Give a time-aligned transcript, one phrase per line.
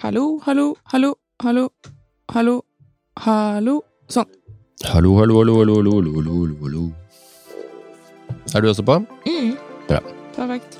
[0.00, 1.70] Hallo, hallo, hallo, hallo,
[2.30, 2.52] hallo,
[3.18, 3.72] hallo.
[4.06, 4.28] Sånn.
[4.86, 6.82] Hallo, hallo, hallo, hallo, hallo, hallo, hallo.
[8.54, 8.94] Er du også på?
[9.26, 9.56] Mm.
[9.88, 9.98] Bra.
[10.36, 10.78] Perfekt.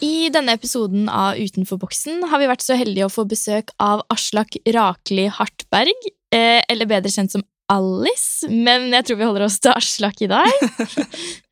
[0.00, 4.00] I denne episoden av Utenfor boksen har vi vært så heldige å få besøk av
[4.16, 9.58] Aslak Rakeli Hartberg, eh, eller bedre kjent som Alice, men jeg tror vi holder oss
[9.62, 10.52] til Aslak i dag.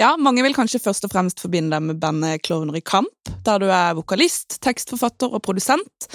[0.00, 3.60] Ja, mange vil kanskje først og fremst forbinde deg med bandet Klovner i kamp, der
[3.60, 6.06] du er vokalist, tekstforfatter og produsent.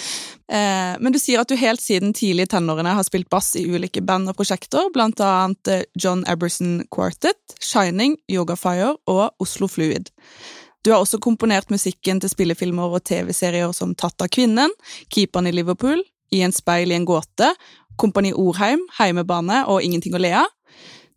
[0.49, 3.67] Eh, men du sier at du helt siden tidlig i tenårene har spilt bass i
[3.69, 10.09] ulike band og prosjekter, blant annet John Eberson Quartet, Shining, Yoga Fire og Oslo Fluid.
[10.81, 14.73] Du har også komponert musikken til spillefilmer og TV-serier som Tatt av kvinnen,
[15.13, 17.53] Keeperen i Liverpool, I en speil i en gåte,
[17.97, 20.53] Kompani Orheim, Heimebane og Ingenting å le av.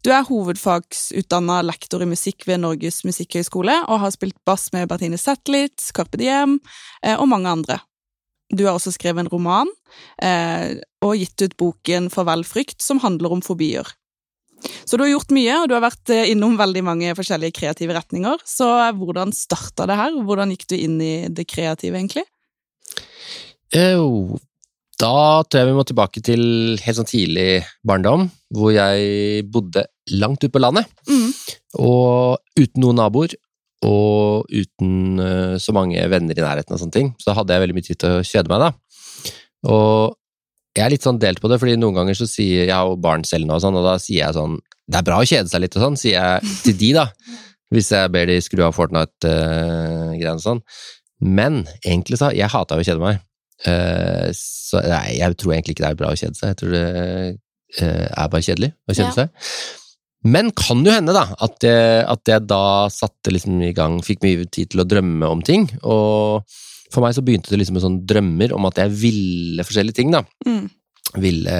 [0.00, 5.18] Du er hovedfagsutdanna lektor i musikk ved Norges musikkhøgskole og har spilt bass med Bertine
[5.20, 6.56] Satellites, Carpe Diem
[7.04, 7.76] eh, og mange andre.
[8.50, 9.68] Du har også skrevet en roman
[10.24, 13.86] eh, og gitt ut boken Farvel frykt, som handler om fobier.
[14.84, 17.96] Så du har gjort mye, og du har vært eh, innom veldig mange forskjellige kreative
[17.96, 18.40] retninger.
[18.48, 20.16] Så hvordan starta det her?
[20.24, 22.24] Hvordan gikk du inn i det kreative, egentlig?
[23.70, 24.40] Jo,
[25.00, 26.42] da tror jeg vi må tilbake til
[26.82, 29.86] helt sånn tidlig barndom, hvor jeg bodde
[30.20, 30.90] langt ute på landet.
[31.08, 31.30] Mm.
[31.80, 33.36] Og uten noen naboer,
[33.86, 37.12] og uten eh, så mange venner i nærheten og sånne ting.
[37.16, 39.30] Så da hadde jeg veldig mye tid til å kjede meg, da.
[39.70, 40.18] Og
[40.76, 43.24] jeg er litt sånn delt på det, fordi noen ganger så sier jeg har barn
[43.26, 45.64] selv nå, og, sånn, og da sier jeg sånn Det er bra å kjede seg
[45.64, 47.06] litt og sånn, sier jeg til de, da.
[47.70, 50.62] Hvis jeg ber de skru av Fortnite-greiene og sånn.
[51.22, 53.20] Men egentlig så jeg hata jo å kjede meg.
[53.68, 56.52] Eh, så nei, jeg tror egentlig ikke det er bra å kjede seg.
[56.54, 56.86] Jeg tror det
[57.80, 59.14] eh, er bare kjedelig å kjede Ja.
[59.20, 59.76] seg.
[60.30, 64.20] Men kan jo hende, da, at jeg, at jeg da satte liksom i gang Fikk
[64.26, 65.64] mye tid til å drømme om ting.
[65.80, 66.44] Og
[66.92, 70.12] for meg så begynte det liksom med sånne drømmer om at jeg ville forskjellige ting,
[70.12, 70.20] da.
[70.44, 70.66] Mm.
[71.24, 71.56] Ville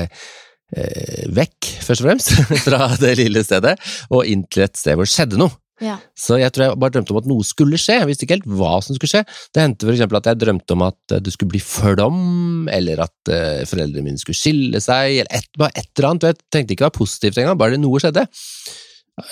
[0.77, 2.35] eh, vekk, først og fremst,
[2.67, 3.77] fra det lille stedet,
[4.13, 5.57] og inn til et sted hvor det skjedde noe.
[5.81, 5.97] Ja.
[6.19, 8.01] Så jeg tror jeg bare drømte om at noe skulle skje.
[8.03, 9.25] Jeg visste ikke helt hva som skulle skje.
[9.55, 13.33] Det hendte eksempel at jeg drømte om at eh, det skulle bli flom, eller at
[13.33, 16.29] uh, foreldrene mine skulle skille seg, eller et, et eller annet.
[16.31, 18.27] Jeg tenkte ikke det var positivt engang, bare det noe skjedde.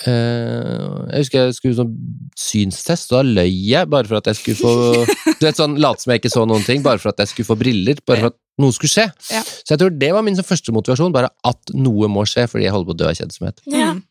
[0.05, 1.93] Eh, jeg husker jeg skulle sånn
[2.37, 6.03] synstest, og da løy jeg bare for at jeg skulle få Du vet sånn, Late
[6.03, 8.33] som jeg ikke så noen ting, bare for at jeg skulle få briller, bare for
[8.33, 9.05] at noe skulle skje.
[9.31, 9.41] Ja.
[9.41, 12.65] Så jeg tror det var min sånn første motivasjon, bare at noe må skje, fordi
[12.67, 13.61] jeg holder på å dø av kjedsomhet.
[13.71, 13.93] Ja.
[13.95, 14.01] Mm.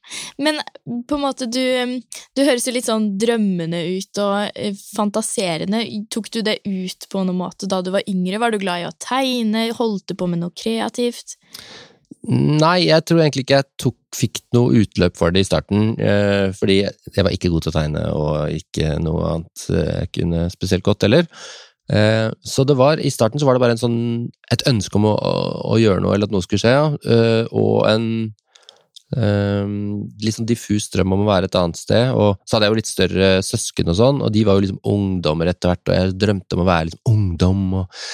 [0.46, 0.62] Men
[1.08, 1.60] på en måte, du,
[2.32, 5.84] du høres jo litt sånn drømmende ut og eh, fantaserende.
[6.12, 8.40] Tok du det ut på noen måte da du var yngre?
[8.40, 9.68] Var du glad i å tegne?
[9.76, 11.36] Holdt du på med noe kreativt?
[12.28, 16.50] Nei, jeg tror egentlig ikke jeg tok, fikk noe utløp for det i starten, eh,
[16.56, 20.42] fordi jeg var ikke god til å tegne, og ikke noe annet eh, jeg kunne
[20.52, 21.24] spesielt godt heller.
[21.88, 25.14] Eh, så det var, i starten så var det bare sånn, et ønske om å,
[25.16, 25.32] å,
[25.72, 28.08] å gjøre noe, eller at noe skulle skje, ja, eh, og en
[29.16, 29.76] eh,
[30.20, 32.80] litt sånn diffus drøm om å være et annet sted, og så hadde jeg jo
[32.82, 36.18] litt større søsken og sånn, og de var jo liksom ungdommer etter hvert, og jeg
[36.26, 38.04] drømte om å være liksom ungdom, og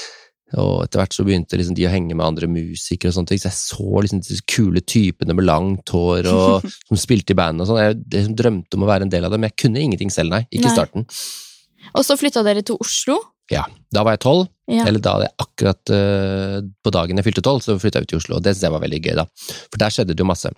[0.53, 3.41] og etter hvert så begynte liksom de å henge med andre musikere, og sånne ting,
[3.43, 7.65] så jeg så liksom disse kule typene med langt hår og som spilte i band
[7.65, 7.81] og sånn.
[7.81, 10.35] Jeg liksom drømte om å være en del av det, men jeg kunne ingenting selv,
[10.37, 10.45] nei.
[10.53, 11.09] Ikke i starten.
[11.95, 13.19] Og så flytta dere til Oslo.
[13.53, 14.87] Ja, Da var jeg tolv, Ja.
[14.89, 18.17] eller da hadde jeg akkurat uh, på dagen jeg fylte tolv, så flytta ut til
[18.21, 19.27] Oslo, og det syntes jeg var veldig gøy, da.
[19.69, 20.53] For der skjedde det jo masse.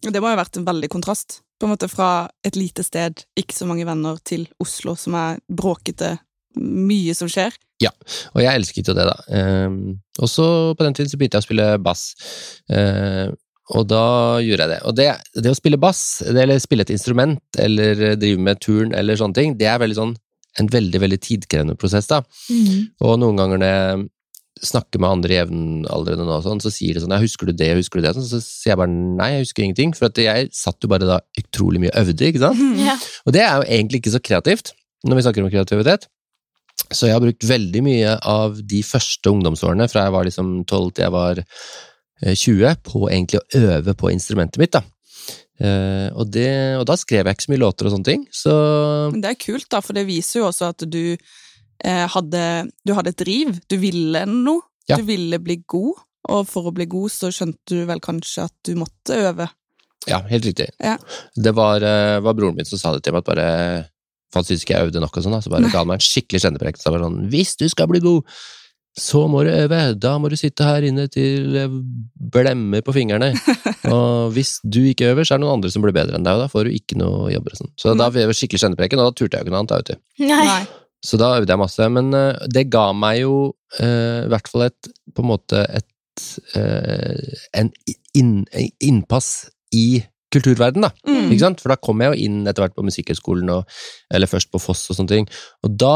[0.00, 1.40] Det må jo ha vært en veldig kontrast.
[1.60, 5.38] På en måte Fra et lite sted, ikke så mange venner, til Oslo, som er
[5.48, 6.18] bråkete,
[6.56, 7.54] mye som skjer.
[7.82, 7.90] Ja,
[8.34, 9.16] Og jeg elsket jo det, da.
[9.36, 10.46] Ehm, og så
[10.76, 12.06] på den tiden så begynte jeg å spille bass.
[12.72, 13.34] Ehm,
[13.76, 14.80] og da gjorde jeg det.
[14.86, 15.08] Og det,
[15.42, 19.36] det å spille bass, det, eller spille et instrument, eller drive med turn, eller sånne
[19.36, 20.14] ting, det er veldig sånn,
[20.60, 22.06] en veldig veldig tidkrevende prosess.
[22.08, 22.22] da.
[22.48, 22.92] Mm.
[23.04, 24.06] Og noen ganger når jeg
[24.64, 28.00] snakker med andre jevnaldrende nå, sånn, så sier de sånn ja, 'Husker du det?' husker
[28.00, 28.14] du det?
[28.16, 29.92] Sånn, så sier jeg bare nei, jeg husker ingenting.
[29.92, 32.62] For at jeg satt jo bare da utrolig mye og øvde, ikke sant?
[32.80, 32.96] Ja.
[33.26, 34.72] Og det er jo egentlig ikke så kreativt,
[35.04, 36.08] når vi snakker om kreativitet.
[36.86, 40.90] Så jeg har brukt veldig mye av de første ungdomsårene, fra jeg var liksom 12
[40.94, 44.76] til jeg var eh, 20, på egentlig å øve på instrumentet mitt.
[44.76, 44.84] da.
[45.56, 48.52] Uh, og, det, og da skrev jeg ikke så mye låter og sånne ting, så
[49.08, 52.42] Men det er kult, da, for det viser jo også at du eh, hadde,
[52.84, 53.54] du hadde et driv.
[53.68, 54.64] Du ville noe.
[54.86, 55.00] Ja.
[55.00, 58.54] Du ville bli god, og for å bli god så skjønte du vel kanskje at
[58.68, 59.48] du måtte øve.
[60.06, 60.68] ja, helt riktig.
[60.78, 60.94] Ja.
[61.34, 63.48] Det var, eh, var broren min som sa det til meg, at bare
[64.36, 65.72] For han syntes ikke jeg øvde nok, og sånn, da, så bare Nei.
[65.72, 66.78] ga han meg en skikkelig kjenneprekk.
[66.80, 68.36] Så var sånn Hvis du skal bli god,
[68.96, 69.80] så må du øve.
[70.00, 71.56] Da må du sitte her inne til
[72.32, 73.32] blemmer på fingrene.
[73.96, 76.36] Og hvis du ikke øver, så er det noen andre som blir bedre enn deg,
[76.36, 77.72] og da får du ikke noe jobber og sånn.
[77.78, 79.78] Så da fikk jeg skikkelig kjennepreken, og da turte jeg jo ikke noe annet, da,
[79.78, 80.00] vet du.
[81.06, 83.36] Så da øvde jeg masse, men eh, det ga meg jo
[83.78, 86.26] eh, i hvert fall et på en måte et
[86.58, 87.70] eh, en
[88.16, 88.32] inn,
[88.82, 89.30] innpass
[89.76, 90.02] i
[90.34, 90.90] kulturverden, da.
[91.06, 91.28] Mm.
[91.30, 91.60] Ikke sant?
[91.62, 93.50] For da kom jeg jo inn etter hvert på Musikkhøgskolen,
[94.14, 95.28] eller først på Foss og sånne ting.
[95.64, 95.92] Og da,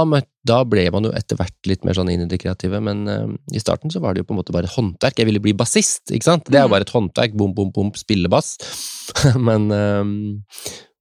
[0.46, 3.26] da ble man jo etter hvert litt mer sånn inn i det kreative, men uh,
[3.52, 5.18] i starten så var det jo på en måte bare et håndverk.
[5.18, 6.46] Jeg ville bli bassist, ikke sant?
[6.46, 6.76] Det er jo Mm.
[6.76, 7.34] bare et håndverk.
[7.36, 8.54] Bom, bom, bom, spille bass.
[9.48, 10.04] men uh,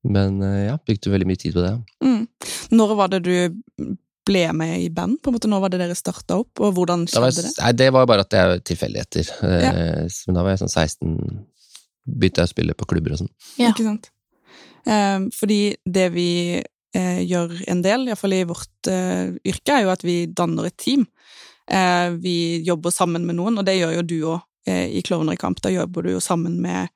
[0.10, 1.74] men uh, ja, brukte veldig mye tid på det.
[2.06, 2.22] Mm.
[2.72, 3.36] Når var det du
[4.30, 5.18] ble med i band?
[5.22, 7.54] På en måte, Når var det dere starta opp, og hvordan skjedde det?
[7.62, 9.32] nei, det var bare at det er tilfeldigheter.
[9.44, 9.72] Ja.
[10.28, 11.16] Men da var jeg sånn 16
[12.10, 13.32] Begynte jeg å spille på klubber og sånn.
[13.62, 13.72] Ja.
[13.74, 14.10] Ikke sant?
[14.90, 16.30] Eh, fordi det vi
[16.96, 20.78] eh, gjør en del, iallfall i vårt eh, yrke, er jo at vi danner et
[20.82, 21.06] team.
[21.70, 24.40] Eh, vi jobber sammen med noen, og det gjør jo du òg
[24.70, 25.62] eh, i Klovner i kamp.
[25.62, 26.90] Da jobber du jo sammen med,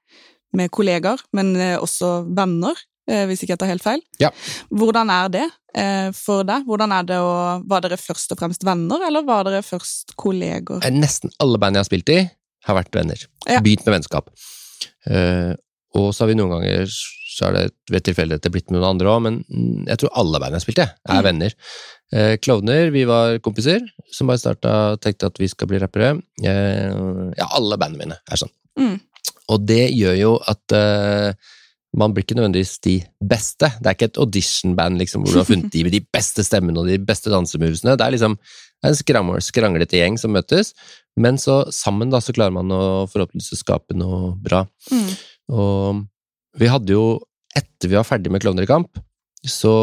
[0.57, 2.79] med kollegaer, men eh, også venner,
[3.09, 4.01] eh, hvis ikke jeg tar helt feil.
[4.23, 4.31] Ja.
[4.73, 5.45] Hvordan er det
[5.77, 6.65] eh, for deg?
[6.69, 7.35] Hvordan er det å,
[7.69, 10.81] Var dere først og fremst venner, eller var dere først kolleger?
[10.95, 12.19] Nesten alle band jeg har spilt i,
[12.63, 13.29] har vært venner.
[13.45, 13.61] Ja.
[13.61, 14.33] Begynt med vennskap.
[15.09, 15.53] Eh,
[15.97, 16.87] og så har vi noen ganger
[17.33, 19.39] så er det ved tilfeldigheter blitt med noen andre òg, men
[19.87, 21.23] jeg tror alle bandene jeg har spilt i, er Mm.
[21.25, 21.55] venner.
[22.13, 23.81] Eh, Klovner, vi var kompiser
[24.11, 26.21] som bare starta tenkte at vi skal bli rappere.
[26.43, 26.93] Eh,
[27.37, 28.53] ja, alle bandene mine er sånn.
[28.77, 28.99] Mm.
[29.49, 31.33] Og det gjør jo at eh,
[31.97, 33.69] man blir ikke nødvendigvis de beste.
[33.81, 36.79] Det er ikke et auditionband liksom, hvor du har funnet de med de beste stemmene
[36.81, 37.97] og de beste dansemovesene.
[37.97, 38.37] Det er liksom
[38.83, 38.95] en
[39.41, 40.73] skranglete gjeng som møtes,
[41.19, 42.81] men så sammen da, så klarer man å
[43.11, 44.63] forhåpentligvis skape noe bra.
[44.91, 45.09] Mm.
[45.53, 46.03] Og
[46.59, 47.03] vi hadde jo,
[47.55, 48.97] etter vi var ferdig med Klovner i kamp,
[49.43, 49.73] så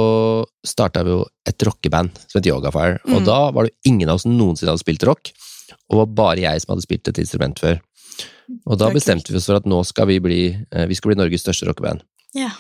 [0.65, 2.99] starta vi jo et rockeband som het Yoga Fire.
[3.13, 3.27] Og Mm.
[3.29, 5.31] da var det ingen av oss som noensinne hadde spilt rock,
[5.89, 7.81] og det var bare jeg som hadde spilt et instrument før.
[8.67, 10.41] Og da bestemte vi oss for at nå skal vi bli,
[10.73, 12.01] eh, vi skal bli Norges største rockeband.
[12.35, 12.51] Ja.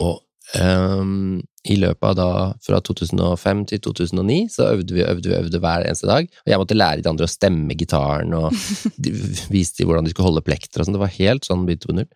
[0.00, 0.20] Og
[0.54, 2.28] ehm, i løpet av da,
[2.64, 6.28] fra 2005 til 2009, så øvde vi øvde vi øvde hver eneste dag.
[6.28, 8.52] Og jeg måtte lære de andre å stemme gitaren, og
[9.04, 9.14] de,
[9.52, 10.98] viste de hvordan de skulle holde plekter og sånn.
[10.98, 12.10] Det var helt sånn begynte på null.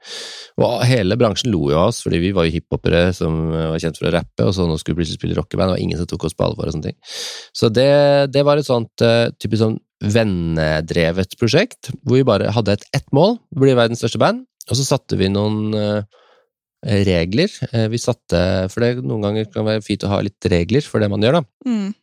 [0.61, 4.01] Og hele bransjen lo jo av oss, fordi vi var jo hiphopere som var kjent
[4.01, 6.29] for å rappe, og så nå skulle vi plutselig spille rockeband, og ingen som tok
[6.29, 6.99] oss på alvor og sånne ting.
[7.57, 7.91] Så det,
[8.35, 13.09] det var et sånt uh, typisk sånn vennedrevet prosjekt, hvor vi bare hadde et ett
[13.17, 16.05] mål, bli verdens største band, og så satte vi noen eh,
[16.85, 17.51] regler.
[17.73, 21.01] Eh, Vi satte, for det noen ganger kan være fint å ha litt regler for
[21.03, 21.43] det man gjør, da.
[21.67, 21.95] Mm.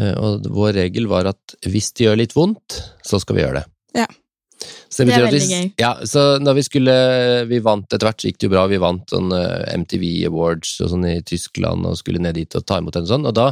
[0.00, 3.62] Eh, Og vår regel var at hvis det gjør litt vondt, så skal vi gjøre
[3.62, 3.66] det.
[4.02, 4.06] Ja.
[4.88, 5.72] Så det, Det er veldig vi, gøy.
[5.80, 6.94] Ja, så når vi skulle
[7.48, 8.66] Vi vant etter hvert, så gikk det jo bra.
[8.70, 12.64] Vi vant sånn eh, MTV Awards og sånn i Tyskland og skulle ned dit og
[12.64, 13.50] ta imot en sånn, og da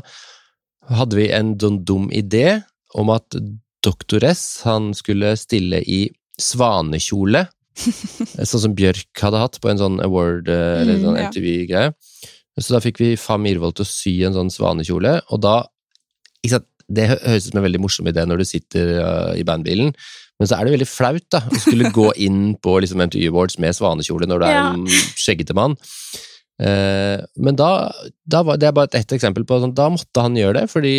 [0.93, 2.63] hadde vi en sånn dum idé
[2.95, 3.37] om at
[3.85, 6.07] Doktor S, han skulle stille i
[6.41, 11.19] svanekjole, sånn som Bjørk hadde hatt på en sånn award, eh, eller Mm, sånn.
[11.29, 11.95] MTV-greie.
[12.61, 15.65] Så da fikk vi Fam Mirvold til å sy en sånn svanekjole, og da
[16.47, 19.95] sant, Det høres ut som en veldig morsom idé når du sitter uh, i bandbilen,
[20.39, 23.57] men så er det veldig flaut da, å skulle gå inn på liksom, MTV Awards
[23.59, 24.67] med svanekjole når du er Ja.
[24.75, 24.85] en
[25.17, 25.79] skjeggete mann.
[26.61, 27.91] Uh, men da,
[28.29, 30.67] da var det er bare et ett eksempel på sånn, Da måtte han gjøre det,
[30.71, 30.95] fordi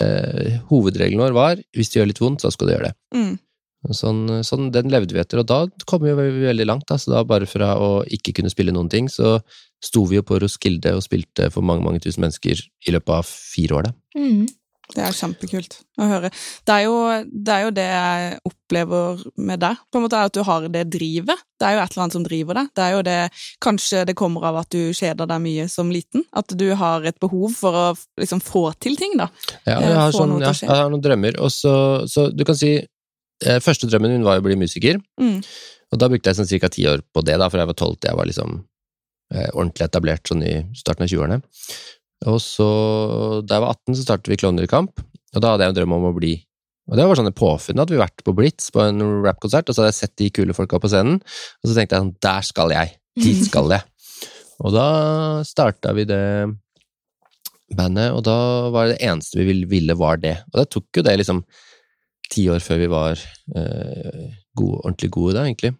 [0.00, 2.94] uh, hovedregelen vår var hvis det gjør litt vondt, så skal du gjøre det.
[3.18, 3.34] Mm.
[3.90, 6.86] Sånn, sånn, den levde vi etter, og da kom vi jo veldig, langt.
[6.86, 7.00] Da.
[7.02, 9.40] Så da bare fra å ikke kunne spille noen ting, så
[9.82, 13.26] sto vi jo på Roskilde og spilte for mange mange tusen mennesker i løpet av
[13.26, 13.90] fire år.
[13.90, 14.20] da.
[14.20, 14.50] Mm.
[14.92, 16.28] Det er kjempekult å høre.
[16.66, 20.28] Det er, jo, det er jo det jeg opplever med deg, på en måte, er
[20.28, 21.44] at du har det drivet.
[21.56, 22.70] Det er jo et eller annet som driver deg.
[22.76, 23.16] Det er jo det,
[23.62, 26.26] Kanskje det kommer av at du kjeder deg mye som liten?
[26.36, 27.86] At du har et behov for å
[28.20, 29.30] liksom få til ting, da.
[29.64, 31.38] Ja, Eh, jeg har, sånn, ja, jeg har noen drømmer.
[31.40, 31.74] Og så,
[32.10, 32.74] så du kan si
[33.64, 35.40] Første drømmen min var å bli musiker, Mm.
[35.92, 36.68] og da brukte jeg sånn ca.
[36.72, 38.54] ti år på det, da, for jeg var tolv til jeg var liksom
[39.34, 41.42] eh, ordentlig etablert sånn i starten av 20-årene.
[42.30, 42.68] Og så,
[43.42, 45.00] da jeg var 18, så startet vi Klovner i kamp,
[45.34, 46.36] og da hadde jeg en drøm om å bli
[46.90, 49.74] og det var sånne påfunn at vi hadde vært på Blitz på en rappkonsert, og
[49.76, 52.42] så hadde jeg sett de kule folka på scenen, og så tenkte jeg sånn, der
[52.48, 52.90] skal jeg,
[53.22, 53.84] dit skal jeg.
[54.58, 54.86] og da
[55.46, 56.18] starta vi det
[57.78, 58.34] bandet, og da
[58.74, 60.34] var det eneste vi ville var det.
[60.52, 61.44] Og det tok jo det liksom
[62.32, 63.22] ti år før vi var
[63.56, 65.74] eh, gode, ordentlig gode da, egentlig.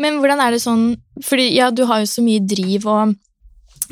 [0.00, 0.84] Men hvordan er det sånn
[1.26, 3.16] Fordi ja, du har jo så mye driv, og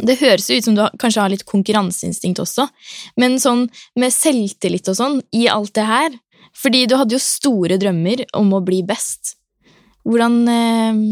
[0.01, 2.67] det høres jo ut som du har, kanskje har litt konkurranseinstinkt også,
[3.21, 3.67] men sånn
[4.01, 6.17] med selvtillit og sånn i alt det her
[6.57, 9.35] Fordi du hadde jo store drømmer om å bli best.
[10.07, 11.03] Hvordan eh,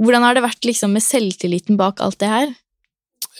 [0.00, 2.52] Hvordan har det vært liksom med selvtilliten bak alt det her?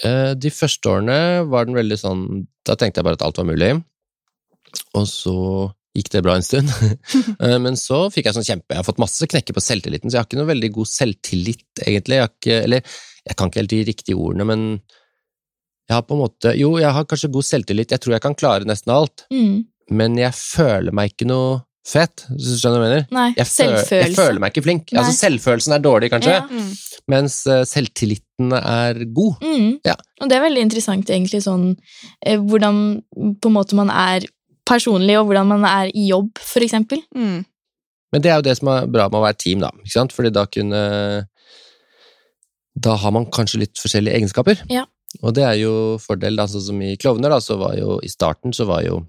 [0.05, 2.25] Eh, de første årene var den veldig sånn
[2.69, 3.73] Da tenkte jeg bare at alt var mulig.
[4.95, 5.37] Og så
[6.01, 6.69] gikk det bra en stund.
[7.41, 10.17] Eh, Men så fikk jeg sånn kjempe Jeg har fått masse knekker på selvtilliten, så
[10.19, 12.19] jeg har ikke noe veldig god selvtillit, egentlig.
[12.19, 12.83] Jeg har ikke, eller
[13.31, 14.67] jeg kan ikke helt de riktige ordene, men
[15.91, 18.37] jeg har på en måte Jo, jeg har kanskje god selvtillit, jeg tror jeg kan
[18.39, 19.65] klare nesten alt, Mm.
[19.91, 22.27] men jeg føler meg ikke noe fett.
[22.29, 23.07] hvis du skjønner hva jeg mener?
[23.17, 23.73] Nei, Jeg, føl,
[24.05, 24.93] jeg føler meg ikke flink.
[24.93, 25.01] Nei.
[25.01, 26.43] Altså, selvfølelsen er dårlig, kanskje, Ja.
[26.47, 26.69] Mm.
[27.09, 29.41] mens eh, selvtilliten er god.
[29.43, 29.81] Mm.
[29.89, 29.97] Ja.
[30.21, 31.73] Og det er veldig interessant, egentlig, sånn
[32.23, 33.03] eh, hvordan
[33.41, 34.29] på en måte man er
[34.71, 37.03] personlig, og hvordan man er i jobb, eksempel.
[37.17, 37.43] Mm.
[38.15, 39.71] Men det er jo det som er bra med å være team, da.
[39.83, 40.15] Ikke sant?
[40.17, 40.81] Fordi da kunne
[42.81, 44.61] Da har man kanskje litt forskjellige egenskaper.
[44.71, 44.85] Ja.
[45.27, 48.09] Og det er jo fordel, da, sånn som i Klovner, da, så var jo i
[48.09, 49.01] starten så var jo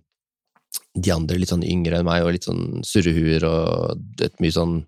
[0.98, 4.80] de andre litt sånn yngre enn meg, og litt sånn surrehuer og et mye sånn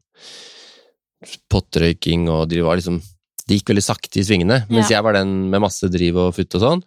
[1.54, 3.02] pottrøyking, og de var liksom
[3.44, 4.96] Det gikk veldig sakte i svingene, mens Ja.
[4.96, 6.84] jeg var den med masse driv og futt og sånn.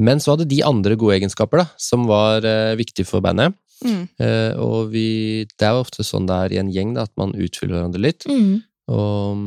[0.00, 3.56] Men så hadde de andre gode egenskaper, da, som var eh, viktige for bandet.
[3.84, 4.04] Mm.
[4.20, 7.16] Eh, og vi, det er jo ofte sånn det er i en gjeng, da, at
[7.20, 8.26] man utfyller hverandre litt.
[8.28, 8.60] Mm.
[8.90, 9.44] Og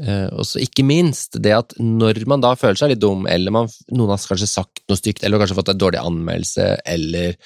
[0.00, 3.70] eh, også ikke minst det at når man da føler seg litt dum, eller man,
[3.92, 7.36] noen har kanskje sagt noe stygt, eller kanskje fått en dårlig anmeldelse, eller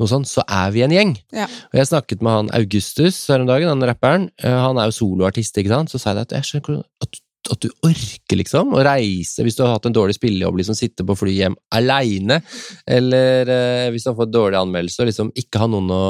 [0.00, 1.14] noe sånt, så er vi en gjeng.
[1.36, 1.48] Ja.
[1.70, 4.28] Og jeg snakket med han Augustus her om dagen, han rapperen.
[4.42, 5.94] Eh, han er jo soloartist, ikke sant?
[5.94, 7.22] Så sa jeg det at jeg skjønner at,
[7.52, 11.06] at du orker, liksom, å reise hvis du har hatt en dårlig spillejobb, liksom sitte
[11.06, 12.40] på fly hjem aleine,
[12.88, 16.02] eller eh, hvis du har fått dårlig anmeldelse, og liksom ikke ha noen å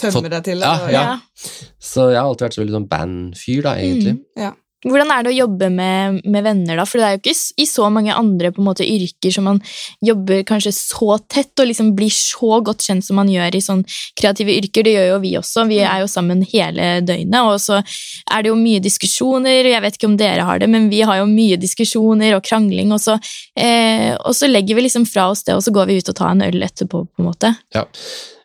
[0.00, 0.62] Tømme deg til.
[0.64, 1.00] Ja, ja.
[1.04, 1.48] ja.
[1.82, 4.14] Så jeg har alltid vært så veldig sånn bandfyr, da, egentlig.
[4.16, 4.22] Mm.
[4.40, 4.52] Ja.
[4.86, 6.86] Hvordan er det å jobbe med, med venner, da?
[6.88, 9.60] For det er jo ikke i så mange andre måte, yrker som man
[10.04, 13.84] jobber kanskje så tett og liksom blir så godt kjent som man gjør i sånn
[14.18, 14.86] kreative yrker.
[14.86, 15.66] Det gjør jo vi også.
[15.68, 19.68] Vi er jo sammen hele døgnet, og så er det jo mye diskusjoner.
[19.68, 22.96] Jeg vet ikke om dere har det, men vi har jo mye diskusjoner og krangling,
[22.96, 23.18] og så,
[23.60, 26.16] eh, og så legger vi liksom fra oss det, og så går vi ut og
[26.16, 27.52] tar en øl etterpå, på en måte.
[27.76, 27.84] Ja.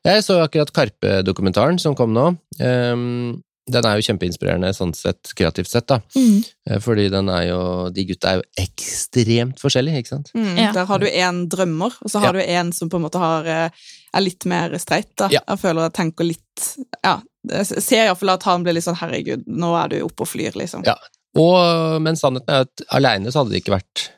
[0.05, 2.27] Jeg så akkurat Karpe-dokumentaren som kom nå.
[2.61, 5.99] Ehm, den er jo kjempeinspirerende sånn sett, kreativt sett, da.
[6.15, 6.43] Mm.
[6.69, 10.31] Eh, Fordi den er jo De gutta er jo ekstremt forskjellige, ikke sant?
[10.37, 10.71] Mm, Ja.
[10.75, 13.45] Der har du en drømmer, og så har du en som på en måte har,
[13.45, 13.69] eh,
[14.13, 15.09] er litt mer streit.
[15.17, 15.29] da.
[15.31, 15.41] Ja.
[15.47, 17.19] Jeg føler jeg tenker litt Ja,
[17.49, 20.55] jeg ser iallfall at han blir litt sånn 'herregud, nå er du oppe og flyr',
[20.55, 20.85] liksom.
[20.85, 20.95] Ja.
[21.35, 24.09] Og, men sannheten er at aleine så hadde det ikke vært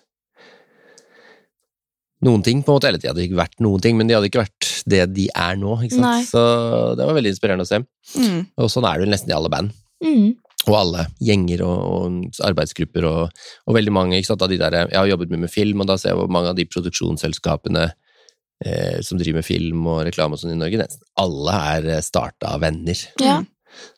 [2.28, 2.90] noen ting, på en måte.
[2.90, 5.60] Eller de hadde ikke vært noen ting, men de hadde ikke vært det de er
[5.60, 6.30] nå, ikke sant.
[6.30, 6.44] Så
[7.00, 7.82] det var veldig inspirerende å se.
[8.18, 8.42] Mm.
[8.64, 9.74] Og sånn er det nesten i alle band.
[10.06, 10.36] Mm.
[10.68, 14.76] Og alle gjenger og, og arbeidsgrupper og, og veldig mange ikke sant, av de der
[14.84, 17.86] Jeg har jobbet mye med film, og da ser jeg hvor mange av de produksjonsselskapene
[17.88, 22.56] eh, som driver med film og reklame og sånn i Norge, nesten alle er starta
[22.58, 23.06] av venner.
[23.24, 23.40] Ja.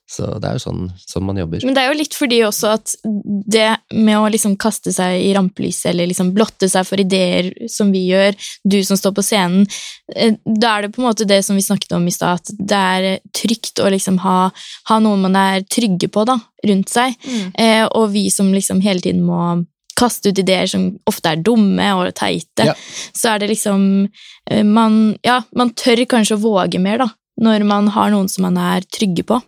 [0.09, 1.61] Så det er jo sånn, sånn man jobber.
[1.67, 2.93] Men det er jo litt fordi også at
[3.53, 7.91] det med å liksom kaste seg i rampelyset, eller liksom blotte seg for ideer som
[7.93, 8.33] vi gjør,
[8.65, 9.67] du som står på scenen,
[10.15, 12.49] eh, da er det på en måte det som vi snakket om i stad, at
[12.57, 14.49] det er trygt å liksom ha,
[14.89, 17.51] ha noen man er trygge på da, rundt seg, Mm.
[17.53, 19.65] eh, og vi som liksom hele tiden må
[19.99, 22.73] kaste ut ideer som ofte er dumme og teite, Ja.
[23.13, 24.09] så er det liksom
[24.49, 27.09] eh, man, ja, man tør kanskje å våge mer da,
[27.39, 29.41] når man har noen som man er trygge på.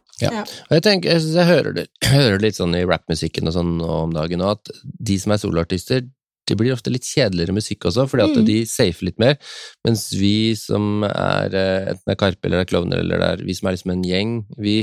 [0.69, 4.11] Og jeg tenker, jeg, jeg hører, det, hører litt sånn i rappmusikken og sånn om
[4.15, 6.03] dagen òg, at de som er soloartister,
[6.49, 8.45] det blir ofte litt kjedeligere musikk også, fordi at Mm.
[8.49, 9.37] de safer litt mer.
[9.85, 13.69] Mens vi som er eh, enten er Karpe eller er klovner, eller er vi som
[13.69, 14.75] er liksom en gjeng, vi,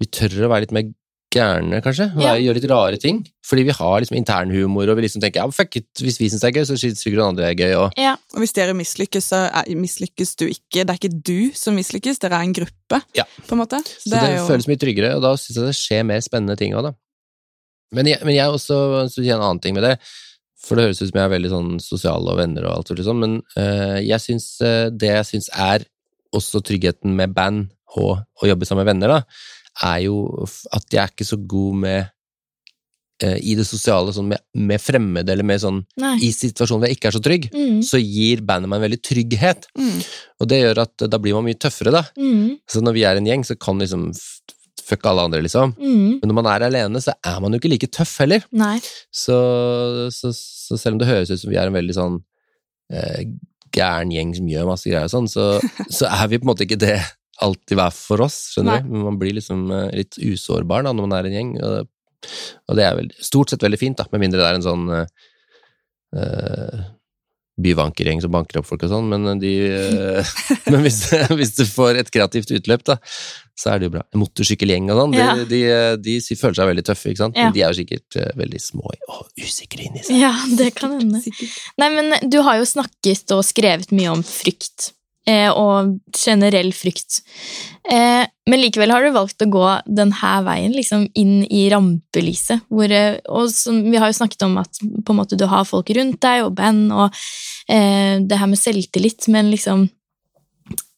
[0.00, 0.88] vi tør å være litt mer
[1.34, 2.06] gærne, kanskje.
[2.16, 2.34] og Ja.
[2.38, 3.24] Gjør litt rare ting.
[3.44, 6.40] Fordi vi har liksom internhumor, og vi liksom tenker ja, fuck it, hvis vi syns
[6.42, 7.74] det er gøy, så syns sikkert noen andre er gøy.
[7.76, 10.84] Og, Ja, Og hvis dere mislykkes, så mislykkes du ikke.
[10.86, 13.24] Det er ikke du som mislykkes, dere er en gruppe, Ja.
[13.46, 13.82] på en måte.
[13.84, 16.82] Så det, føles mye tryggere, og da syns jeg det skjer mer spennende ting òg,
[16.90, 16.92] da.
[17.92, 19.98] Men jeg, men jeg også så sier en annen ting med det,
[20.58, 22.98] for det høres ut som jeg er veldig sånn sosial og venner og alt sånt,
[22.98, 23.20] liksom.
[23.22, 25.84] men øh, jeg syns eh, det jeg syns er
[26.34, 29.22] også tryggheten med band og å jobbe sammen med venner, da,
[29.84, 30.20] er jo
[30.72, 32.06] at jeg er ikke så god med
[33.24, 36.14] eh, i det sosiale, sånn med, med fremmede, eller med sånn nei.
[36.24, 39.02] i situasjoner hvor jeg ikke er så trygg, Mm, så gir bandet meg en veldig
[39.04, 39.66] trygghet.
[39.78, 39.98] Mm.
[40.40, 42.04] Og det gjør at eh, da blir man mye tøffere, da.
[42.16, 44.10] mm, Så når vi er en gjeng, så kan liksom
[44.86, 45.72] fuck alle andre, liksom.
[45.76, 48.44] mm, Men når man er alene, så er man jo ikke like tøff heller.
[49.10, 49.36] Så,
[50.14, 52.20] så, så selv om det høres ut som vi er en veldig sånn
[52.94, 53.24] eh,
[53.74, 55.48] gæren gjeng som gjør masse greier og sånn, så,
[55.98, 57.00] så er vi på en måte ikke det
[57.44, 58.90] alltid hver for oss, skjønner du?
[58.92, 61.88] Men man blir liksom eh, litt usårbar da, når man er en gjeng, og,
[62.66, 64.86] og det er vel stort sett veldig fint, da, med mindre det er en sånn
[64.92, 65.02] uh,
[66.16, 66.84] eh,
[67.60, 69.52] byvankergjeng som banker opp folk og sånn, men, de,
[70.72, 71.02] men hvis,
[71.36, 72.98] hvis du får et kreativt utløp, da,
[73.56, 74.02] så er det jo bra.
[74.12, 75.36] En motorsykkelgjeng og sånn, de, Ja.
[75.38, 75.62] de,
[76.04, 77.38] de, de, føler seg veldig tøffe, ikke sant?
[77.38, 77.48] Ja.
[77.48, 80.20] Men de er jo sikkert veldig små og usikre inni seg.
[80.20, 81.22] Ja, det kan hende.
[81.80, 84.92] Nei, men du har jo snakket og skrevet mye om frykt.
[85.28, 87.20] Eh, og generell frykt.
[87.90, 92.66] Eh, men likevel har du valgt å gå denne veien, liksom inn i rampelyset.
[92.72, 94.80] Hvor, eh, og som, vi har jo snakket om at
[95.10, 97.10] måte, du har folk rundt deg, og band, og
[97.68, 99.88] eh, det her med selvtillit, men liksom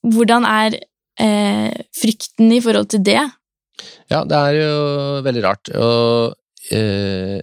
[0.08, 0.76] Hvordan er
[1.20, 3.18] eh, frykten i forhold til det?
[4.08, 4.74] Ja, det er jo
[5.26, 5.70] veldig rart.
[5.74, 6.36] Og
[6.72, 7.42] eh,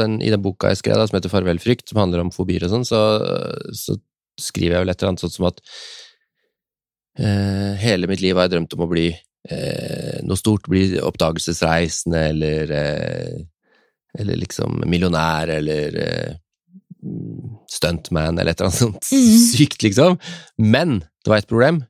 [0.00, 2.64] den, i den boka jeg skrev, da, som heter Farvel frykt, som handler om fobier
[2.66, 3.02] og sånn, så,
[3.76, 3.98] så,
[4.38, 5.62] skriver jeg vel et eller annet sånt som at
[7.18, 12.24] eh, hele mitt liv har jeg drømt om å bli eh, noe stort, bli oppdagelsesreisende
[12.32, 13.38] eller eh,
[14.18, 16.36] eller liksom millionær eller eh,
[17.70, 19.36] stuntman eller et eller annet sånt mm.
[19.52, 20.18] sykt, liksom.
[20.56, 21.82] Men det var et problem.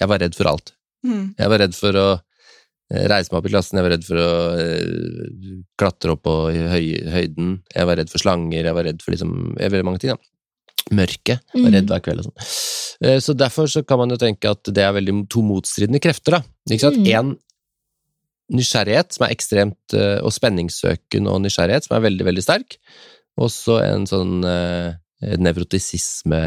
[0.00, 0.74] Jeg var redd for alt.
[1.06, 1.32] Mm.
[1.38, 4.20] Jeg var redd for å eh, reise meg opp i klassen, jeg var redd for
[4.22, 4.28] å
[4.58, 9.14] uh, klatre opp på høy, høyden, jeg var redd for slanger, jeg var redd for
[9.14, 10.14] liksom, veldig mange ting.
[10.14, 10.30] da.
[10.90, 11.42] Mørket.
[11.54, 11.68] Mm.
[11.74, 12.50] redd hver kveld og sånn.
[13.02, 16.38] Uh, så derfor så kan man jo tenke at det er veldig to motstridende krefter,
[16.38, 16.42] da.
[16.70, 17.00] Ikke sant?
[17.02, 17.12] Mm.
[17.18, 22.76] En nysgjerrighet som er ekstremt uh, Og spenningssøken og nysgjerrighet som er veldig, veldig sterk.
[23.40, 24.42] Og så en sånn
[25.40, 26.40] nevrotisisme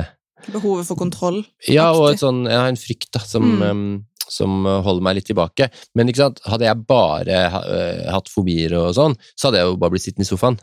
[0.51, 1.39] Behovet for kontroll?
[1.71, 3.63] Ja, og et sånn, jeg har en frykt da, som, mm.
[3.65, 5.71] um, som holder meg litt tilbake.
[5.97, 9.79] Men ikke sant, hadde jeg bare uh, hatt fobier og sånn, så hadde jeg jo
[9.81, 10.59] bare blitt sittende i sofaen.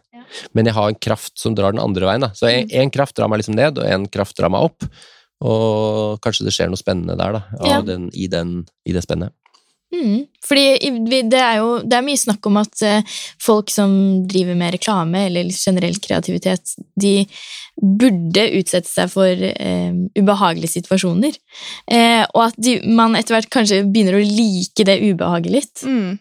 [0.56, 2.26] Men jeg har en kraft som drar den andre veien.
[2.26, 2.32] da.
[2.36, 2.92] Så en, mm.
[2.94, 4.88] kraft drar meg liksom ned, og en kraft drar meg opp.
[5.42, 7.80] Og kanskje det skjer noe spennende der, da, ja.
[7.86, 9.34] den, i, den, i det spennet.
[9.92, 13.92] Mm, fordi det er jo det er mye snakk om at eh, folk som
[14.24, 17.26] driver med reklame eller generell kreativitet, de
[17.76, 21.36] burde utsette seg for eh, ubehagelige situasjoner.
[21.92, 25.84] Eh, og at de, man etter hvert kanskje begynner å like det ubehaget litt.
[25.84, 26.16] Mm.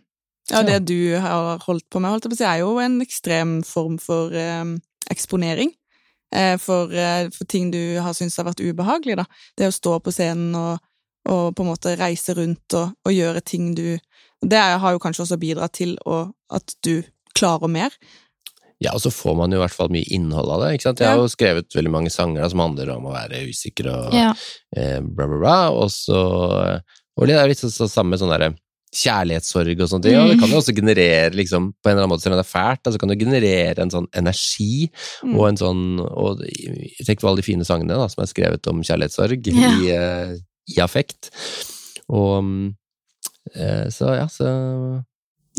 [0.50, 4.34] Ja, det du har holdt på med, holdt på er jo en ekstrem form for
[4.34, 4.66] eh,
[5.14, 5.76] eksponering.
[6.36, 9.28] Eh, for, eh, for, ting du har syntes har vært ubehagelig, da.
[9.60, 10.80] Det å stå på scenen og
[11.30, 14.00] og på en måte reise rundt og, og gjøre ting du
[14.42, 17.04] Det har jo kanskje også bidratt til å, at du
[17.38, 17.94] klarer mer.
[18.82, 20.72] Ja, og så får man jo i hvert fall mye innhold av det.
[20.74, 21.04] ikke sant?
[21.04, 24.18] Jeg har jo skrevet veldig mange sanger da, som handler om å være usikker og
[24.18, 24.32] ja.
[24.74, 26.24] eh, bla, bla, bla, og så
[27.20, 28.56] Og det er litt sånn samme sånn derre
[28.92, 30.08] kjærlighetssorg og sånt.
[30.12, 32.46] Ja, det kan jo også generere, liksom, på en eller annen måte, selv om det
[32.46, 35.36] er fælt, altså kan det generere en sånn energi mm.
[35.36, 36.44] og en sånn og
[37.06, 39.72] Tenk på alle de fine sangene da, som er skrevet om kjærlighetssorg ja.
[39.72, 40.36] i, uh,
[40.76, 41.32] i affekt.
[42.12, 42.52] Og
[43.56, 44.52] uh, så ja, så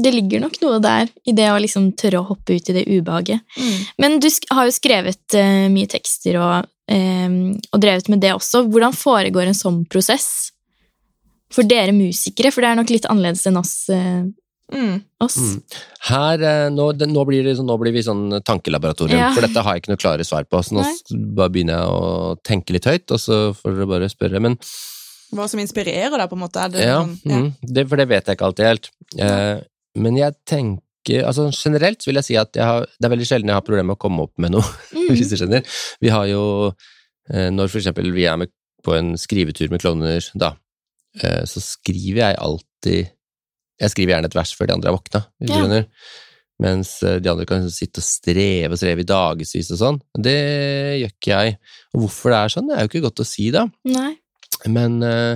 [0.00, 2.86] det ligger nok noe der i det å liksom tørre å hoppe ut i det
[2.88, 3.42] ubehaget.
[3.58, 3.80] Mm.
[4.00, 7.36] Men du har jo skrevet uh, mye tekster og, um,
[7.68, 8.64] og, drevet med det også.
[8.72, 10.51] Hvordan foregår en sånn prosess
[11.52, 12.52] for dere musikere?
[12.54, 13.74] For det er nok litt annerledes enn oss.
[13.92, 14.24] Uh,
[14.72, 14.94] mm.
[15.24, 15.36] oss.
[15.38, 15.82] Mm.
[16.08, 19.34] Her, uh, nå, det, nå, blir det, nå, blir vi sånn tankelaboratorium, ja.
[19.36, 20.62] for dette har jeg ikke noe klare svar på.
[20.64, 20.86] Så nå
[21.36, 24.42] bare begynner jeg å tenke litt høyt, og så får dere bare spørre.
[24.42, 24.58] Men
[25.32, 26.64] hva som inspirerer deg, på en måte?
[26.76, 27.38] ja, noen, ja.
[27.40, 28.88] Mm, det, for det vet jeg ikke alltid helt.
[29.16, 29.62] Eh,
[30.02, 33.50] men jeg tenker altså Generelt vil jeg si at jeg har, det er veldig sjelden
[33.50, 34.62] jeg har problemer med å komme opp med noe,
[34.94, 35.08] mm.
[35.10, 35.64] hvis du skjønner.
[36.04, 36.42] Vi har jo
[37.32, 40.61] eh, Når for eksempel vi er med på en skrivetur med klovner, da, eh,
[41.20, 43.10] så skriver jeg alltid
[43.82, 45.82] Jeg skriver gjerne et vers før de andre er våkna, ja.
[46.62, 50.00] Mens eh, de andre kan sitte og streve og streve i dagevis og sånn.
[50.28, 50.38] Det
[51.00, 51.56] gjør ikke jeg.
[51.92, 53.66] Og hvorfor det er sånn, det er jo ikke godt å si, da.
[53.88, 54.12] Nei.
[54.70, 55.34] Men uh,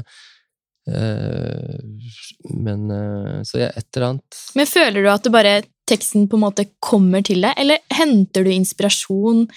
[2.54, 2.82] Men
[3.48, 5.54] Så jeg, et eller annet Men føler du at det bare
[5.90, 9.48] teksten på en måte kommer til deg, eller henter du inspirasjon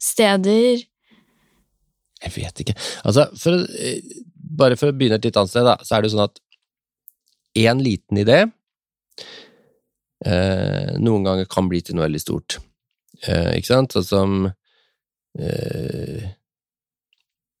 [0.00, 0.84] steder?
[2.24, 2.76] Jeg vet ikke.
[3.04, 3.64] Altså, for,
[4.58, 6.40] bare for å begynne et litt annet sted, da, så er det jo sånn at
[7.64, 8.38] én liten idé
[10.26, 12.58] eh, noen ganger kan bli til noe veldig stort.
[13.22, 13.94] Eh, ikke sant?
[13.94, 14.48] Sånn som
[15.38, 16.32] eh,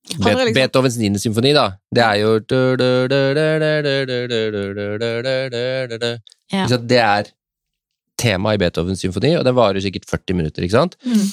[0.04, 0.52] Liksom...
[0.52, 1.70] Beethovens niende symfoni, da.
[1.88, 2.34] Det er jo
[6.52, 6.66] ja.
[6.76, 7.30] Det er
[8.20, 10.98] temaet i Beethovens symfoni, og den varer sikkert 40 minutter, ikke sant?
[11.08, 11.24] Mm.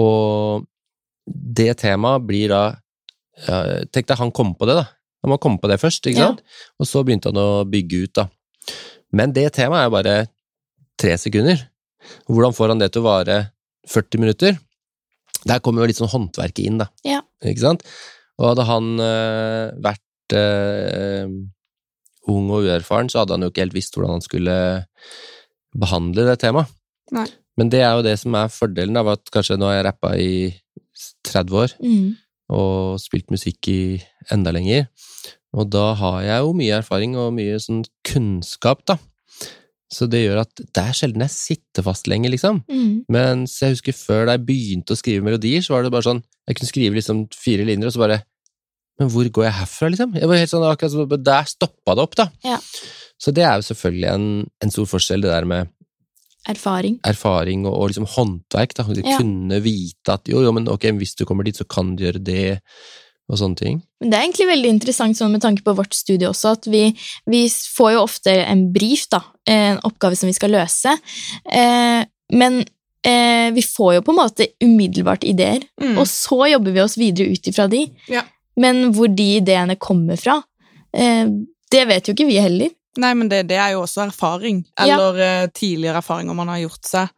[0.00, 0.64] Og
[1.26, 2.64] det temaet blir da
[3.44, 4.86] ja, Tenk deg han kom på det, da.
[5.26, 6.42] Han må komme på det først, ikke sant?
[6.46, 6.66] Ja.
[6.78, 8.28] Og så begynte han å bygge ut, da.
[9.16, 10.14] Men det temaet er jo bare
[11.02, 11.64] tre sekunder.
[12.30, 13.38] Hvordan får han det til å vare
[13.90, 14.60] 40 minutter?
[15.46, 16.86] Der kommer jo litt sånn håndverket inn, da.
[17.06, 17.24] Ja.
[17.42, 17.82] Ikke sant?
[18.38, 21.34] Og hadde han øh, vært øh,
[22.30, 24.56] ung og uerfaren, så hadde han jo ikke helt visst hvordan han skulle
[25.76, 26.70] behandle det temaet.
[27.14, 27.26] Nei.
[27.56, 30.12] Men det er jo det som er fordelen av at kanskje nå har jeg rappa
[30.20, 30.32] i
[31.26, 32.08] 30 år, mm.
[32.52, 33.80] Og spilt musikk i
[34.32, 34.86] enda lenger,
[35.56, 38.98] og da har jeg jo mye erfaring og mye sånn kunnskap, da.
[39.92, 42.58] Så det gjør at det er sjelden jeg sitter fast lenger, liksom.
[42.66, 43.04] Mm.
[43.12, 46.24] Mens jeg husker før da jeg begynte å skrive melodier, så var det bare sånn
[46.46, 48.18] Jeg kunne skrive liksom fire linjer, og så bare
[48.98, 50.16] Men hvor går jeg herfra, liksom?
[50.18, 52.28] Jeg var helt sånn, akkurat Der stoppa det opp, da.
[52.44, 52.58] Ja.
[53.16, 54.26] Så det er jo selvfølgelig en,
[54.62, 55.70] en stor forskjell, det der med
[56.48, 56.98] Erfaring.
[57.04, 58.74] erfaring og, og liksom håndverk.
[58.74, 58.82] da.
[58.92, 59.18] De Ja.
[59.18, 62.22] kunne vite at jo, jo, men ok, hvis du kommer dit, så kan du gjøre
[62.22, 62.60] det,
[63.28, 63.82] og sånne ting.
[64.00, 66.94] Men det er egentlig veldig interessant sånn med tanke på vårt studie også, at vi,
[67.26, 69.18] vi får jo ofte en brief, da,
[69.50, 70.92] en oppgave som vi skal løse,
[71.50, 72.60] eh, men
[73.06, 75.98] eh, vi får jo på en måte umiddelbart ideer, Mm.
[75.98, 77.84] og så jobber vi oss videre ut ifra de.
[78.08, 78.22] Ja.
[78.56, 80.42] Men hvor de ideene kommer fra,
[80.94, 81.26] eh,
[81.70, 82.70] det vet jo ikke vi heller.
[83.02, 85.34] Nei, men det, det er jo også erfaring, eller ja.
[85.52, 87.12] tidligere erfaringer man har gjort seg.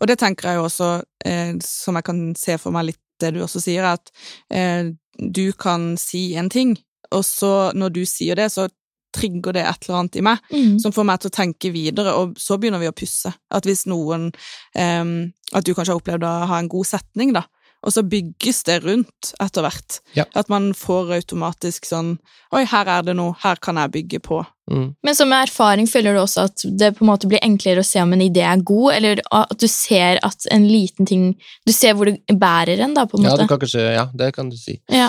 [0.00, 0.90] Og det tenker jeg jo også,
[1.26, 4.10] eh, som jeg kan se for meg litt det du også sier, at
[4.54, 4.90] eh,
[5.20, 6.74] du kan si en ting,
[7.12, 8.68] og så når du sier det, så
[9.14, 12.38] trigger det et eller annet i meg som får meg til å tenke videre, og
[12.38, 13.32] så begynner vi å pusse.
[13.50, 14.30] At hvis noen
[14.78, 15.04] eh,
[15.50, 17.42] At du kanskje har opplevd å ha en god setning, da,
[17.80, 20.00] og så bygges det rundt etter hvert.
[20.16, 20.26] Ja.
[20.36, 22.18] At man får automatisk sånn
[22.52, 24.40] Oi, her er det noe, her kan jeg bygge på.
[24.70, 24.88] Mm.
[25.06, 28.02] Men som erfaring føler du også at det på en måte blir enklere å se
[28.02, 31.28] om en idé er god, eller at du ser at en liten ting
[31.66, 33.48] Du ser hvor det bærer en, da, på en Ja, du måte.
[33.54, 34.76] kan kanskje, ja, det kan du si.
[34.90, 35.08] Ja.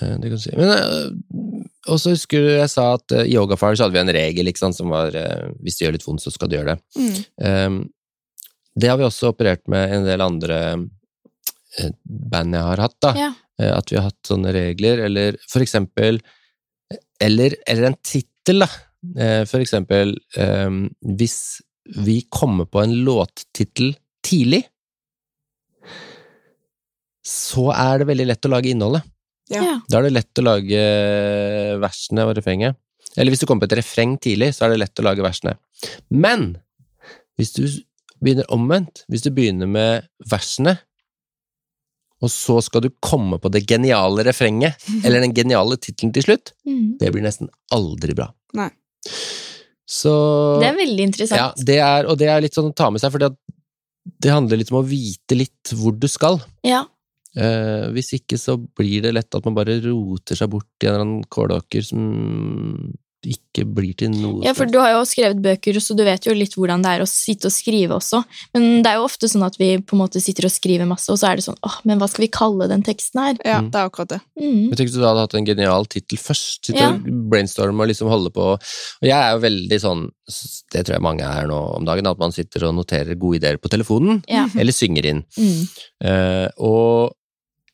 [0.00, 0.54] Eh, Det kan du si.
[0.56, 4.02] Men eh, og så husker du jeg sa at eh, i Yogafire så hadde vi
[4.04, 5.10] en regel sant, som var
[5.62, 6.80] hvis det gjør litt vondt, så skal du gjøre det.
[6.98, 7.16] Mm.
[7.44, 7.78] Um,
[8.78, 10.58] det har vi også operert med en del andre
[12.04, 13.12] band jeg har hatt, da.
[13.18, 13.30] Ja.
[13.60, 16.20] Eh, At vi har hatt sånne regler, eller for eksempel
[17.20, 18.68] Eller, eller en tittel, da.
[19.18, 20.70] Eh, For eksempel eh,
[21.18, 21.38] hvis
[21.98, 24.62] vi kommer på en låttittel tidlig,
[27.24, 29.06] så er det veldig lett å lage innholdet.
[29.52, 29.62] Ja.
[29.64, 29.74] Ja.
[29.88, 30.82] Da er det lett å lage
[31.80, 32.76] versene og refrenget.
[33.16, 35.56] Eller hvis du kommer på et refreng tidlig, så er det lett å lage versene.
[36.12, 36.50] Men
[37.40, 37.62] hvis du
[38.20, 40.76] begynner omvendt, hvis du begynner med versene,
[42.22, 46.52] og så skal du komme på det geniale refrenget, eller den geniale tittelen til slutt,
[46.66, 46.98] Mm.
[46.98, 48.28] det blir nesten aldri bra.
[48.58, 48.70] Nei.
[49.88, 50.10] Så
[50.60, 51.38] Det er veldig interessant.
[51.40, 53.18] ja, det er, og det er litt sånn å ta med seg, for
[54.20, 56.40] det handler litt om å vite litt hvor du skal.
[56.66, 56.84] Ja.
[57.36, 60.92] Eh, hvis ikke så blir det lett at man bare roter seg bort i en
[60.94, 62.94] eller annen kålåker som
[63.26, 64.44] ikke blir til noe.
[64.46, 67.02] Ja, for du har jo skrevet bøker, så du vet jo litt hvordan det er
[67.02, 68.20] å sitte og skrive også.
[68.54, 71.10] Men det er jo ofte sånn at vi på en måte sitter og skriver masse,
[71.10, 73.36] og så er det sånn åh, men hva skal vi kalle den teksten her?
[73.44, 73.70] Ja, Mm.
[73.72, 74.20] det er akkurat det.
[74.38, 74.68] Mm.
[74.70, 76.64] Jeg tenkte du da hadde hatt en genial tittel først.
[76.66, 76.90] Sitte Ja.
[76.94, 78.52] og brainstorme og liksom holde på.
[78.54, 80.08] Og jeg er jo veldig sånn,
[80.72, 83.56] det tror jeg mange er nå om dagen, at man sitter og noterer gode ideer
[83.58, 84.46] på telefonen, Ja.
[84.56, 85.24] eller synger inn.
[85.36, 85.68] Mm.
[86.04, 87.12] Uh, og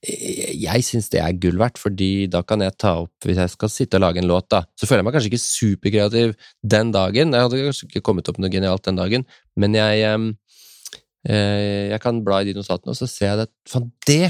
[0.05, 3.71] jeg syns det er gull verdt, fordi da kan jeg ta opp Hvis jeg skal
[3.73, 6.35] sitte og lage en låt, da, så føler jeg meg kanskje ikke superkreativ
[6.75, 7.33] den dagen.
[7.33, 12.01] Jeg hadde kanskje ikke kommet opp med noe genialt den dagen, men jeg eh, Jeg
[12.05, 14.29] kan bla i de notatene, og så ser jeg det Faen, det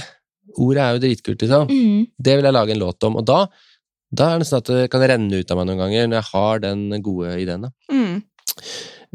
[0.61, 1.71] ordet er jo dritkult, liksom.
[1.73, 2.03] Mm.
[2.21, 3.47] Det vil jeg lage en låt om, og da
[4.15, 6.31] da er det sånn at det kan renne ut av meg noen ganger når jeg
[6.31, 7.65] har den gode ideen.
[7.67, 7.71] da.
[7.91, 8.21] Mm.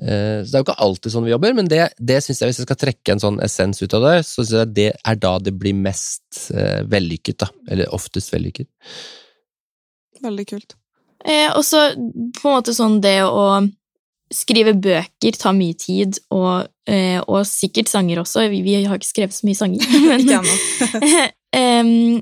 [0.02, 2.52] Eh, Så det er jo ikke alltid sånn vi jobber, men det, det synes jeg,
[2.52, 5.20] hvis jeg skal trekke en sånn essens ut av det, så synes jeg det er
[5.20, 7.50] da det blir mest eh, vellykket, da.
[7.70, 8.70] Eller oftest vellykket.
[10.24, 10.78] Veldig kult.
[11.26, 11.90] Eh, og så
[12.40, 13.44] på en måte sånn det å
[14.34, 18.46] skrive bøker tar mye tid, og, eh, og sikkert sanger også.
[18.52, 19.84] Vi, vi har ikke skrevet så mye sanger.
[20.10, 20.46] Men,
[21.56, 22.20] Em,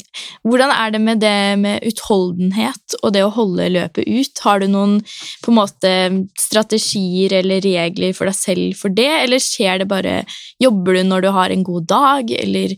[0.48, 4.40] hvordan er det med det med utholdenhet og det å holde løpet ut?
[4.46, 5.02] Har du noen
[5.44, 5.92] på en måte
[6.40, 10.22] strategier eller regler for deg selv for det, eller skjer det bare
[10.64, 12.78] Jobber du når du har en god dag, eller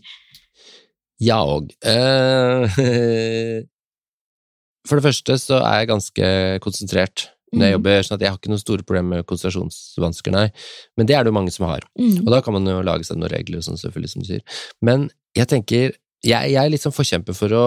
[1.22, 1.70] Ja og.
[1.84, 2.66] Uh,
[4.88, 6.30] for det første så er jeg ganske
[6.64, 7.76] konsentrert når jeg Mhm.
[7.80, 10.52] jobber, sånn at jeg har ikke noen store problemer med konsentrasjonsvansker, nei.
[10.96, 11.80] Men det er det jo mange som har.
[11.98, 14.28] mm, Og da kan man jo lage seg noen regler og sånn, selvfølgelig, som du
[14.28, 14.42] sier.
[14.80, 17.64] Men jeg tenker, jeg, jeg er litt sånn forkjemper for å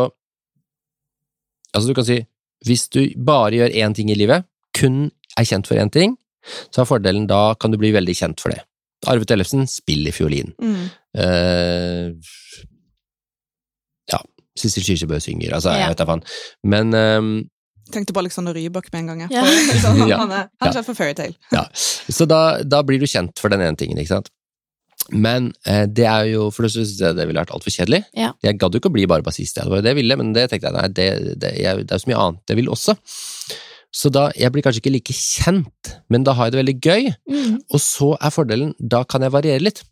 [1.74, 2.20] Altså, du kan si,
[2.68, 4.46] hvis du bare gjør én ting i livet,
[4.78, 5.08] kun
[5.40, 6.12] er kjent for én ting,
[6.70, 8.60] så er fordelen da kan du bli veldig kjent for det.
[9.10, 10.52] Arve Tellefsen spiller fiolin.
[10.62, 10.84] Mm.
[11.18, 12.14] Uh,
[14.14, 14.20] ja,
[14.60, 15.80] Sissel Kyrkjebø synger, altså, Ja.
[15.88, 16.24] jeg vet da faen.
[16.64, 17.32] Men um,
[17.94, 19.20] Tenkte på Alexander Rybak med en gang.
[19.26, 19.32] jeg.
[19.34, 19.44] Ja.
[19.44, 20.18] For- sånn, han, Ja.
[20.22, 20.70] han er, han Ja.
[20.70, 21.36] er kjent for Fairytale.
[21.52, 24.30] Ja, så da, da blir du kjent for den ene tingen, ikke sant?
[25.12, 28.04] Men eh, det er jo, for det synes jeg det ville vært altfor kjedelig.
[28.16, 28.32] Ja.
[28.46, 30.32] Jeg gadd jo ikke å bli bare bassist, det var jo det jeg ville, men
[30.36, 31.08] det tenkte jeg, nei, det,
[31.44, 32.96] det, jeg, det er jo så mye annet jeg vil også.
[33.94, 37.12] Så da, jeg blir kanskje ikke like kjent, men da har jeg det veldig gøy,
[37.30, 39.84] mm, og så er fordelen, da kan jeg variere litt.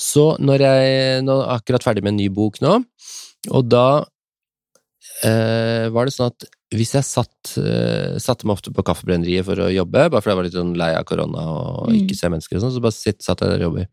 [0.00, 0.94] Så når jeg,
[1.26, 2.78] nå er akkurat ferdig med en ny bok nå,
[3.50, 3.84] og da
[5.92, 9.66] var det sånn at hvis jeg satt, eh, satte meg ofte på kaffebrenneriet for å
[9.74, 11.96] jobbe, bare fordi jeg var litt sånn lei av korona og Mm.
[11.98, 13.88] ikke se mennesker og sånn, så bare sitt, satt jeg der og jobber.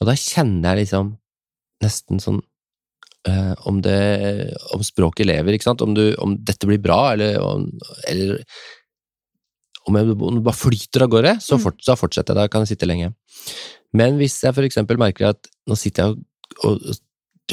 [0.00, 1.16] Og da kjenner jeg liksom
[1.82, 2.40] nesten sånn
[3.24, 5.80] eh, om, det, om språket lever, ikke sant?
[5.82, 7.68] Om, du, om dette blir bra, eller, om,
[8.10, 8.42] eller
[9.88, 11.62] om, jeg, om bare flyter av gårde, så, Mm.
[11.62, 12.36] fort, så fortsetter jeg.
[12.36, 13.14] Da kan jeg sitte lenge.
[13.94, 16.24] Men hvis jeg for eksempel merker at nå sitter jeg
[16.64, 16.96] og, og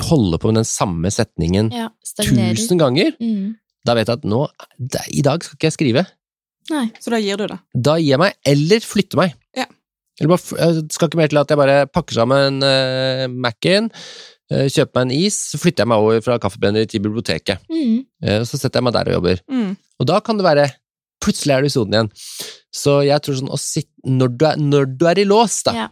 [0.06, 1.90] holder på med den samme setningen Ja,
[2.22, 3.56] tusen ganger, Mm.
[3.86, 4.48] da vet jeg at nå,
[4.80, 6.06] det, i dag skal ikke jeg skrive.
[6.70, 6.86] Nei.
[7.02, 7.60] Så da gir du det.
[7.74, 9.34] Da gir jeg meg, eller flytter meg.
[9.58, 9.66] Ja.
[10.20, 13.88] Eller bare, jeg skal ikke mer til at jeg bare pakker sammen uh, Mac-en,
[14.52, 17.64] uh, kjøper meg en is, så flytter jeg meg over fra kaffebrenner til biblioteket.
[17.72, 18.04] Mm.
[18.22, 19.42] Uh, så setter jeg meg der og jobber.
[19.50, 19.74] Mm.
[20.00, 20.70] Og da kan det være
[21.20, 22.10] Plutselig er du i sonen igjen.
[22.72, 25.74] Så jeg tror sånn å sitte Når du er, når du er i lås, da,
[25.76, 25.88] Ja.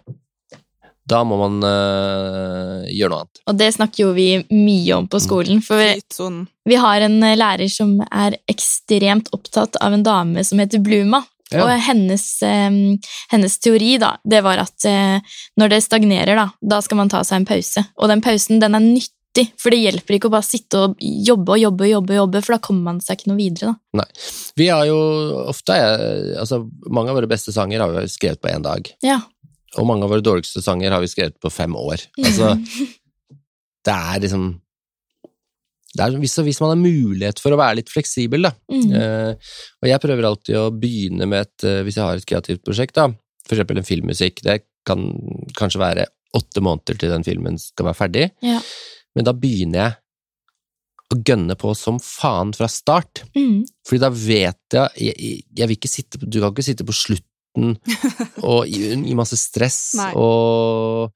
[1.08, 3.42] Da må man eh, gjøre noe annet.
[3.48, 5.96] Og det snakker jo vi mye om på skolen, for vi,
[6.68, 11.24] vi har en eh, lærer som er ekstremt opptatt av en dame som heter Bluma.
[11.54, 11.64] Ja.
[11.64, 12.72] Og hennes, eh,
[13.32, 17.24] hennes teori da, det var at eh, når det stagnerer, da, da skal man ta
[17.24, 17.86] seg en pause.
[17.96, 21.56] Og den pausen den er nyttig, for det hjelper ikke å bare sitte og jobbe
[21.56, 23.72] og jobbe, og jobbe, jobbe, for da kommer man seg ikke noe videre.
[23.72, 24.02] da.
[24.02, 24.08] Nei.
[24.60, 25.00] Vi har jo
[25.48, 25.78] ofte
[26.42, 26.60] altså
[26.92, 28.92] Mange av våre beste sanger har vi skrevet på én dag.
[29.06, 29.22] Ja.
[29.76, 32.06] Og mange av våre dårligste sanger har vi skrevet på fem år.
[32.24, 32.54] Altså,
[33.88, 34.48] det er liksom
[35.98, 38.52] det er, hvis, hvis man har mulighet for å være litt fleksibel, da.
[38.70, 38.92] Mm.
[38.94, 42.62] Eh, og jeg prøver alltid å begynne med et eh, Hvis jeg har et kreativt
[42.68, 43.08] prosjekt, da,
[43.48, 45.08] for eksempel en filmmusikk, det kan
[45.58, 46.06] kanskje være
[46.38, 48.60] åtte måneder til den filmen skal være ferdig, Ja.
[49.18, 49.98] men da begynner jeg
[51.16, 53.24] å gønne på som faen fra start.
[53.34, 53.64] Mm.
[53.88, 57.32] Fordi da vet jeg Jeg, jeg vil ikke sitte Du kan ikke sitte på slutten
[57.58, 60.12] og gi, masse stress Nei.
[60.16, 61.14] og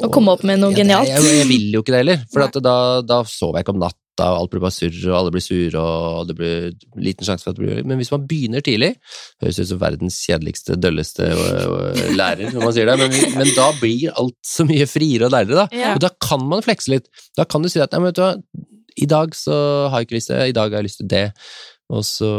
[0.00, 1.10] Og komme opp med noe genialt.
[1.10, 3.82] Jeg, jeg, vil jo ikke det heller, for at da, da sover jeg ikke om
[3.82, 7.44] natta, og alt blir bare surr, og alle blir sure, og det blir liten sjanse
[7.44, 8.90] for at det blir Men hvis man begynner tidlig
[9.40, 11.28] Høres ut som verdens kjedeligste, dølleste
[12.16, 15.64] lærer, når man sier det, men, men da blir alt så mye friere og deiligere,
[15.64, 15.84] da.
[15.84, 15.94] Ja.
[15.96, 17.08] Og da kan man flekse litt.
[17.36, 18.34] Da kan du si at nei, men vet du hva,
[19.00, 19.54] i dag så
[19.88, 21.26] har jeg ikke lyst til det, i dag har jeg lyst til det,
[21.90, 22.30] og så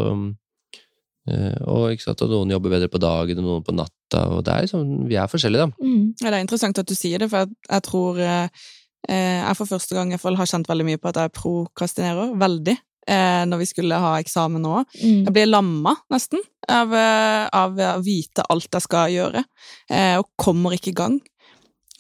[1.30, 4.54] og, ikke sant, og noen jobber bedre på dagen, og noen på natta, og det
[4.54, 5.86] er liksom, vi er forskjellige, da.
[5.86, 6.06] Mm.
[6.22, 8.70] Ja, det er interessant at du sier det, for jeg, jeg tror eh,
[9.08, 12.34] eh, jeg for første gang jeg har kjent veldig mye på at jeg prokrastinerer.
[12.42, 12.78] Veldig.
[13.10, 14.84] Eh, når vi skulle ha eksamen nå.
[15.02, 15.24] Mm.
[15.26, 19.44] Jeg blir lamma, nesten, av, eh, av å vite alt jeg skal gjøre,
[19.90, 21.20] eh, og kommer ikke i gang.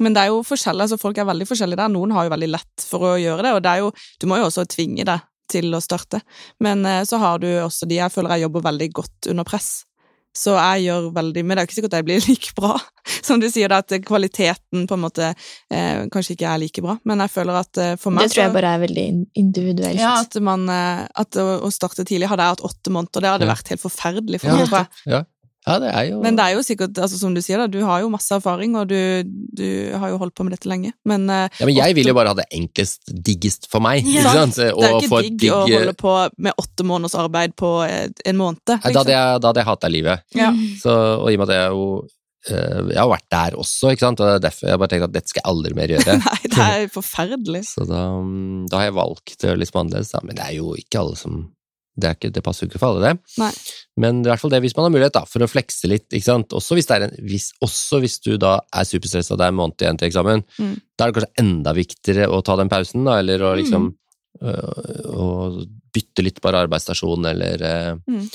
[0.01, 1.89] Men det er jo forskjellig, altså folk er veldig forskjellige der.
[1.93, 4.38] Noen har jo veldig lett for å gjøre det, og det er jo, du må
[4.38, 6.21] jo også tvinge deg til å starte.
[6.63, 9.71] Men eh, så har du også de jeg føler jeg jobber veldig godt under press.
[10.31, 12.77] Så jeg gjør veldig Men det er ikke sikkert jeg blir like bra.
[13.19, 16.95] Som du sier, da, at kvaliteten på en måte eh, kanskje ikke er like bra.
[17.03, 19.05] Men jeg føler at eh, for meg Det tror jeg bare er veldig
[19.41, 19.99] individuelt.
[19.99, 23.33] ja, at, man, eh, at å, å starte tidlig Hadde jeg hatt åtte måneder, det
[23.33, 23.51] hadde Ja.
[23.57, 25.03] vært helt forferdelig for Ja, meg, tror jeg.
[25.17, 25.21] Ja.
[25.62, 27.84] Ja, det er jo Men det er jo sikkert, altså som du sier, da, du
[27.86, 28.97] har jo masse erfaring, og du,
[29.28, 30.93] du har jo holdt på med dette lenge.
[31.06, 34.02] Men eh, Ja, men jeg vil jo bare ha det enklest, diggest for meg.
[34.08, 34.24] Ja.
[34.24, 34.58] Ikke sant?
[34.58, 38.41] det er ikke digg, digg å holde på med åtte måneders arbeid på eh, en
[38.41, 38.63] måned.
[38.74, 40.26] Nei, Da hadde jeg, da hadde jeg hata livet.
[40.38, 40.50] Ja.
[40.82, 41.86] Så, og i og med at jeg jo
[42.50, 44.26] eh, Jeg har vært der også, ikke sant?
[44.26, 46.19] og det er derfor jeg bare tenkte at dette skal jeg aldri mer gjøre.
[46.26, 47.65] Nei, det er forferdelig.
[47.69, 50.26] Så da, mm, da har jeg valgt å gjøre litt som annerledes, da.
[50.26, 51.43] Men det er jo ikke alle som
[52.01, 53.35] det, er ikke, det passer jo ikke for alle, det.
[53.41, 53.51] Nei.
[54.03, 56.07] Men i hvert fall det hvis man har mulighet da, for å flekse litt.
[56.11, 56.55] ikke sant?
[56.57, 59.59] Også hvis, det er en, hvis, også hvis du da er superstressa det er en
[59.61, 60.43] måned igjen til eksamen.
[60.57, 60.75] Mm.
[60.97, 63.97] Da er det kanskje enda viktigere å ta den pausen, da, eller å liksom Mm.
[64.47, 65.25] øh, å
[65.93, 68.27] bytte litt bare arbeidsstasjon, eller øh, Mm.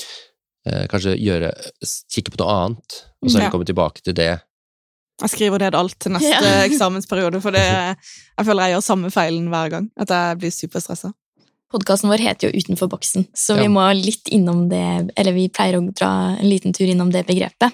[0.67, 1.49] øh, kanskje gjøre
[2.13, 3.49] Kikke på noe annet, og så Ja.
[3.49, 4.41] komme tilbake til det.
[5.19, 6.63] Jeg skriver ned alt til neste Ja.
[6.69, 9.89] eksamensperiode, for det, jeg føler jeg gjør samme feilen hver gang.
[9.97, 11.11] At jeg blir superstressa.
[11.71, 13.63] Podkasten vår heter jo Utenfor boksen, så Ja.
[13.63, 17.25] vi må litt innom det Eller vi pleier å dra en liten tur innom det
[17.27, 17.73] begrepet.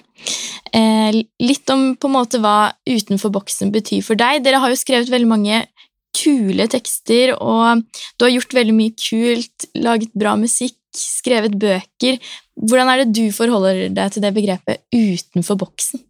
[0.72, 4.42] Eh, litt om på en måte hva utenfor boksen betyr for deg.
[4.42, 5.66] Dere har jo skrevet veldig mange
[6.14, 7.84] kule tekster, og
[8.18, 12.18] du har gjort veldig mye kult, laget bra musikk, skrevet bøker.
[12.58, 16.02] Hvordan er det du forholder deg til det begrepet utenfor boksen?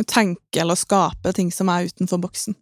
[0.00, 2.56] Å tenke eller skape ting som er utenfor boksen.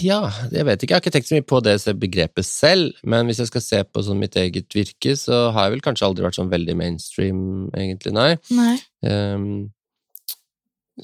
[0.00, 3.28] Ja, jeg vet ikke, jeg har ikke tenkt så mye på det begrepet selv, men
[3.28, 6.24] hvis jeg skal se på sånn mitt eget virke, så har jeg vel kanskje aldri
[6.24, 7.42] vært sånn veldig mainstream,
[7.76, 8.30] egentlig, nei.
[8.54, 8.78] Nei.
[9.04, 9.68] Um,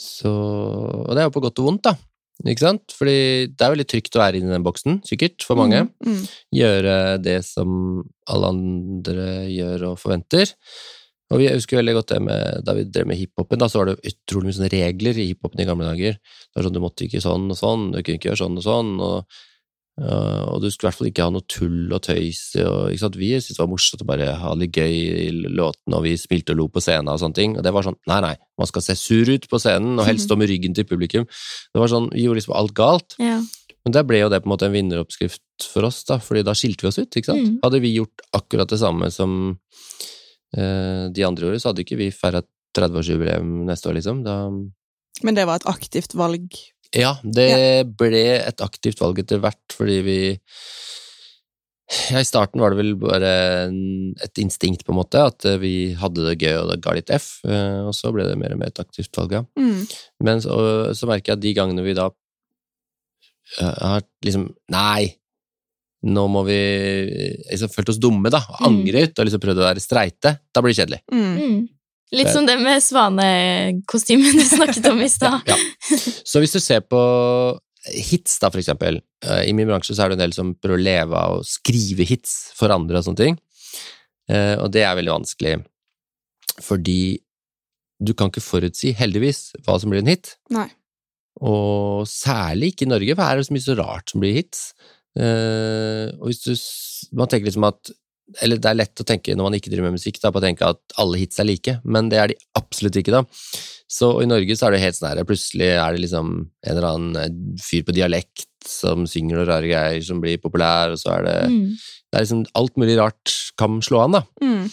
[0.01, 1.95] så Og det er jo på godt og vondt, da.
[2.43, 2.95] Ikke sant?
[2.97, 5.85] Fordi det er veldig trygt å være inni den boksen, sikkert, for mange.
[6.03, 6.25] Mm, mm.
[6.59, 7.71] Gjøre det som
[8.33, 10.51] alle andre gjør og forventer.
[11.35, 13.91] Og vi husker veldig godt det med da vi drev med hiphopen, da så var
[13.91, 16.21] det utrolig mye sånne regler i hiphopen i gamle dager.
[16.21, 18.67] Det var sånn, Du måtte ikke sånn og sånn, du kunne ikke gjøre sånn og
[18.67, 19.41] sånn, og,
[19.99, 22.45] øh, og du skulle i hvert fall ikke ha noe tull og tøys.
[22.63, 23.19] Og, ikke sant?
[23.19, 24.95] Vi syntes det var morsomt å bare ha det litt gøy
[25.25, 27.59] i låtene, og vi spilte og lo på scenen og sånne ting.
[27.59, 30.31] Og det var sånn, nei, nei, man skal se sur ut på scenen, og helst
[30.31, 31.27] stå med ryggen til publikum.
[31.27, 33.19] Det var sånn, Vi gjorde liksom alt galt.
[33.19, 33.43] Ja.
[33.85, 36.55] Men der ble jo det på en måte en vinneroppskrift for oss, da, fordi da
[36.57, 37.43] skilte vi oss ut, ikke sant?
[37.43, 37.59] Mm.
[37.67, 39.59] Hadde vi gjort akkurat det samme som
[40.55, 42.41] de andre årene så hadde ikke vi feira
[42.79, 44.23] 30-årsjubileum neste år, liksom.
[44.27, 44.37] Da
[45.27, 46.55] Men det var et aktivt valg.
[46.95, 50.19] Ja, det ble et aktivt valg etter hvert, fordi vi
[52.11, 53.33] ja, I starten var det vel bare
[54.25, 57.13] et instinkt, på en måte, at eh, vi hadde det gøy og det ga litt
[57.13, 59.43] F, eh, og så ble det mer og mer et aktivt valg, ja.
[59.61, 59.83] Mm.
[60.25, 60.57] Men så,
[60.97, 62.09] så merker jeg at de gangene vi da
[63.61, 65.13] eh, har liksom Nei,
[66.05, 66.59] nå må vi
[67.51, 70.61] liksom følt oss dumme, da, og ut angret og liksom prøvd å være streite, da
[70.65, 71.01] blir det kjedelig.
[71.13, 71.31] Mm.
[71.39, 71.63] Mm.
[72.15, 75.41] Litt som det med svanekostymen du snakket om i stad.
[75.49, 75.57] Ja.
[76.23, 77.01] Så hvis du ser på
[77.95, 79.01] hits, da, for eksempel.
[79.25, 81.45] eh, I min bransje så er det en del som prøver å leve av å
[81.49, 83.41] skrive hits for andre og sånne ting.
[84.31, 85.57] Eh, Og det er veldig vanskelig,
[86.65, 87.01] fordi
[88.05, 90.35] du kan ikke forutsi, heldigvis, hva som blir en hit.
[90.53, 90.69] Nei.
[91.45, 94.37] Og særlig ikke i Norge, for her er det så mye så rart som blir
[94.37, 94.69] hits.
[95.15, 96.51] Eh, og hvis du
[97.15, 97.93] Man tenker liksom at
[98.43, 100.43] Eller det er lett å tenke når man ikke driver med musikk, da, på å
[100.43, 103.21] tenke at alle hits er like, men det er de absolutt ikke, da.
[103.95, 106.89] Så i Norge så er det helt sånn her, plutselig er det liksom en eller
[106.89, 111.19] annen eh, fyr på dialekt som synger noen rare greier som blir populær, og så
[111.19, 111.77] er det Mm.
[111.77, 114.21] Det er liksom alt mulig rart kan slå an, da.
[114.41, 114.69] Mm.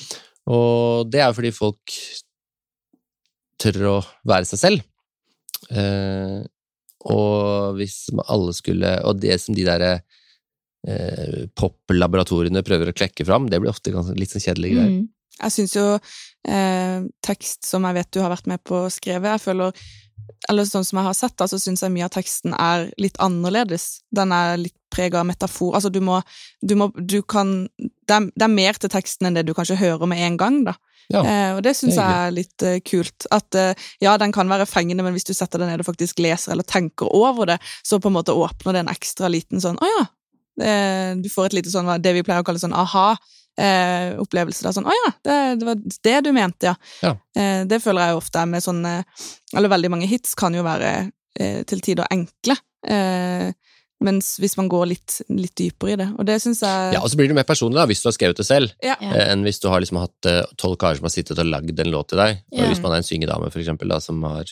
[0.53, 1.95] Og det er jo fordi folk
[3.61, 3.95] tør å
[4.29, 4.83] være seg selv.
[5.73, 6.41] Eh,
[7.09, 10.01] og hvis alle skulle Og det som de derre
[10.87, 14.93] eh, pop-laboratoriene prøver å klekke fram, det blir ofte litt sånn kjedelige greier.
[15.01, 15.09] Mm.
[15.41, 19.31] Jeg syns jo eh, tekst som jeg vet du har vært med på å skrive,
[19.31, 19.73] jeg føler
[20.49, 24.01] Eller sånn som jeg har sett, så syns jeg mye av teksten er litt annerledes.
[24.09, 25.75] Den er litt prega av metafor.
[25.75, 26.21] Altså, du må
[26.61, 29.79] Du må Du kan det er, det er mer til teksten enn det du kanskje
[29.79, 30.75] hører med en gang, da.
[31.11, 33.27] Ja, Eh, og det syns jeg er litt uh, kult.
[33.31, 33.71] At uh,
[34.03, 36.67] ja, den kan være fengende, men hvis du setter deg ned og faktisk leser eller
[36.67, 40.05] tenker over det, så på en måte åpner det en ekstra liten sånn Å ja!
[40.61, 44.63] Eh, du får et lite sånn, det vi pleier å kalle sånn aha-opplevelse.
[44.65, 46.75] da, sånn Å ja, det, det var det du mente, ja.
[47.03, 47.15] Ja.
[47.37, 48.93] Eh, det føler jeg jo ofte med sånne
[49.55, 50.93] Eller veldig mange hits kan jo være
[51.39, 52.55] eh, til tider enkle.
[52.87, 53.51] Eh,
[54.01, 56.07] mens hvis man går litt, litt dypere i det.
[56.17, 58.15] Og det syns jeg Ja, og så blir det mer personlig da, hvis du har
[58.17, 58.95] skrevet det selv, Ja.
[58.99, 61.77] Eh, enn hvis du har liksom hatt eh, tolv karer som har sittet og lagd
[61.79, 62.41] en låt til deg.
[62.53, 62.69] Og Ja.
[62.71, 64.49] hvis man er en syngedame, for eksempel, da, som har,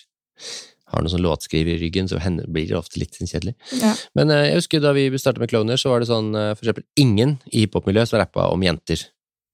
[0.89, 3.55] har noen sånn låtskriv i ryggen, så henne blir det ofte litt kjedelig.
[3.81, 3.93] Ja.
[4.17, 6.65] Men eh, jeg husker da vi startet med Kloner, så var det sånn eh, for
[6.65, 9.05] eksempel ingen i hiphop-miljøet som rappa om jenter.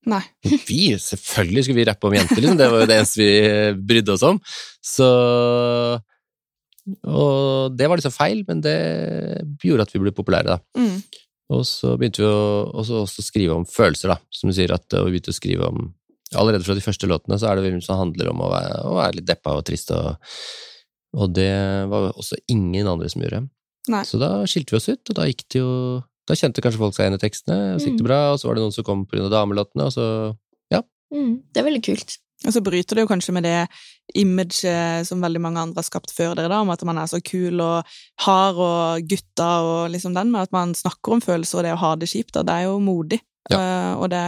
[0.05, 0.21] Nei.
[0.69, 2.59] Vi, selvfølgelig skulle vi rappe om jenter, liksom.
[2.59, 4.37] Det var jo det eneste vi eh, brydde oss om.
[4.85, 5.07] Så
[7.09, 8.75] Og det var liksom feil, men det
[9.65, 10.59] gjorde at vi ble populære, da.
[10.77, 10.99] Mm.
[11.57, 14.19] Og så begynte vi å også, også skrive om følelser, da.
[14.29, 15.89] Som du sier, at vi begynte å skrive om
[16.35, 18.95] Allerede fra de første låtene så er det veldig som handler om å være, å
[18.97, 20.17] være litt deppa og trist, og,
[21.15, 21.51] og det
[21.91, 23.45] var også ingen andre som gjorde.
[23.91, 24.03] Nei.
[24.07, 25.71] Så da skilte vi oss ut, og da gikk det jo
[26.25, 28.47] Da kjente kanskje folk seg igjen i tekstene, og så gikk det bra, og så
[28.47, 30.05] var det noen som kom av damelåtene, og så
[31.13, 31.41] Mm.
[31.53, 32.17] Det er veldig kult.
[32.45, 33.59] Og så bryter det jo kanskje med det
[34.19, 37.21] imaget som veldig mange andre har skapt før dere, da, om at man er så
[37.23, 41.65] kul og hard og gutta og liksom den, med at man snakker om følelser og
[41.65, 42.43] det å ha det kjipt, da.
[42.45, 43.21] Det er jo modig.
[43.53, 44.23] Eh, og det,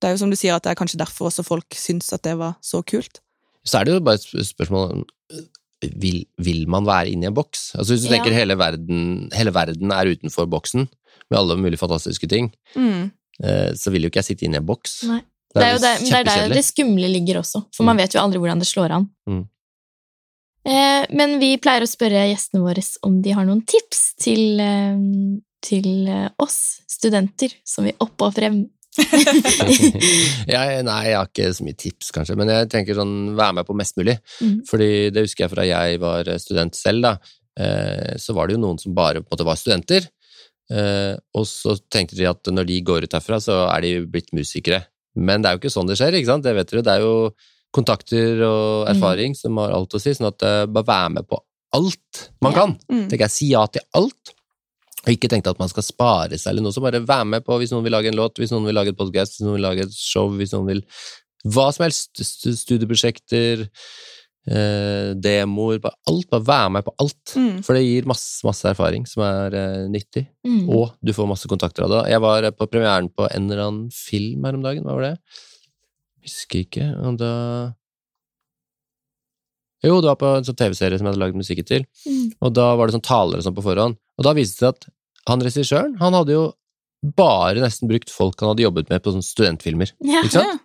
[0.00, 2.24] det er jo som du sier, at det er kanskje derfor også folk syns at
[2.26, 3.22] det var så kult.
[3.64, 5.06] Så er det jo bare et spørsmål
[6.00, 7.72] vil, vil man være inne i en boks?
[7.78, 8.16] Altså Hvis du Ja.
[8.16, 10.88] tenker hele verden, hele verden er utenfor boksen,
[11.30, 13.10] med alle mulige fantastiske ting, Mm.
[13.42, 15.02] eh, så vil jo ikke jeg sitte inne i en boks.
[15.08, 15.20] Nei.
[15.54, 18.20] Det er jo der, det, er der det skumle ligger også, for man vet jo
[18.20, 19.08] aldri hvordan det slår an.
[19.30, 19.44] Mm.
[20.66, 24.96] Eh, men vi pleier å spørre gjestene våre om de har noen tips til, eh,
[25.62, 28.64] til eh, oss studenter som vil opp og frem.
[30.54, 33.68] jeg, nei, jeg har ikke så mye tips, kanskje, men jeg tenker sånn være med
[33.68, 34.16] på mest mulig.
[34.40, 34.58] Mm.
[34.68, 37.14] Fordi det husker jeg fra jeg var student selv, da.
[37.60, 40.08] Eh, så var det jo noen som bare på en måte var studenter.
[40.72, 44.32] Eh, og så tenkte de at når de går ut herfra, så er de blitt
[44.36, 44.84] musikere.
[45.14, 46.46] Men det er jo ikke sånn det skjer, ikke sant?
[46.46, 46.86] Det vet dere.
[46.86, 47.16] Det er jo
[47.74, 51.40] kontakter og erfaring som har alt å si, sånn at eh, bare være med på
[51.74, 52.58] alt man Ja.
[52.60, 52.74] kan.
[52.86, 53.04] Mm.
[53.10, 54.34] Tenker jeg, Si ja til alt.
[55.10, 57.74] Ikke tenkt at man skal spare seg eller noe, så bare være med på hvis
[57.74, 59.84] noen vil lage en låt, hvis noen vil lage et podcast, hvis noen vil lage
[59.84, 60.82] et show, hvis noen vil
[61.44, 62.16] Hva som helst.
[62.56, 63.66] Studieprosjekter,
[64.48, 66.30] eh, demoer, bare alt.
[66.30, 67.34] Bare være med på alt.
[67.36, 67.58] Mm.
[67.66, 70.68] For det gir masse, masse erfaring som er eh, nyttig, Mm.
[70.72, 72.00] og du får masse kontakter av det.
[72.12, 75.18] Jeg var på premieren på en eller annen film her om dagen, hva var det?
[76.24, 77.74] Husker ikke, og da
[79.84, 81.86] Jo, det var på en sånn TV-serie som jeg hadde lagd musikken til.
[82.08, 82.32] Mm.
[82.40, 83.98] Og da var det sånn taler sånn på forhånd.
[84.18, 84.88] Og da viste det seg at
[85.30, 86.44] han regissøren, han hadde jo
[87.16, 89.90] bare nesten brukt folk han hadde jobbet med på sånne studentfilmer.
[90.04, 90.22] Ja.
[90.24, 90.60] Ikke sant?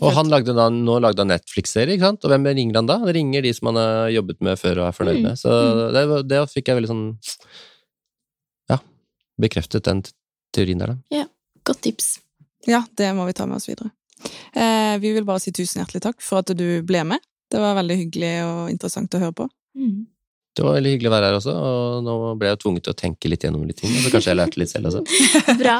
[0.00, 2.22] Og han lagde da, nå lagde han Netflix-serie, ikke sant?
[2.24, 2.94] Og hvem ringer han da?
[3.02, 5.26] Han ringer de som han har jobbet med før og er fornøyd Mm.
[5.28, 5.36] med.
[5.36, 5.50] Så
[5.92, 7.04] det, det fikk jeg veldig sånn
[8.72, 8.78] Ja,
[9.40, 10.00] bekreftet den
[10.56, 10.96] teorien der, da.
[11.12, 11.26] Ja.
[11.64, 12.18] Godt tips.
[12.68, 13.90] Ja, det må vi ta med oss videre.
[14.56, 17.20] Eh, vi vil bare si tusen hjertelig takk for at du ble med.
[17.54, 19.46] Det var veldig hyggelig og interessant å høre på.
[19.78, 20.02] Mm.
[20.54, 22.98] Det var veldig hyggelig å være her også, og nå ble jeg tvunget til å
[22.98, 25.02] tenke litt gjennom litt ting, så kanskje jeg lærte litt selv også.
[25.62, 25.78] Bra.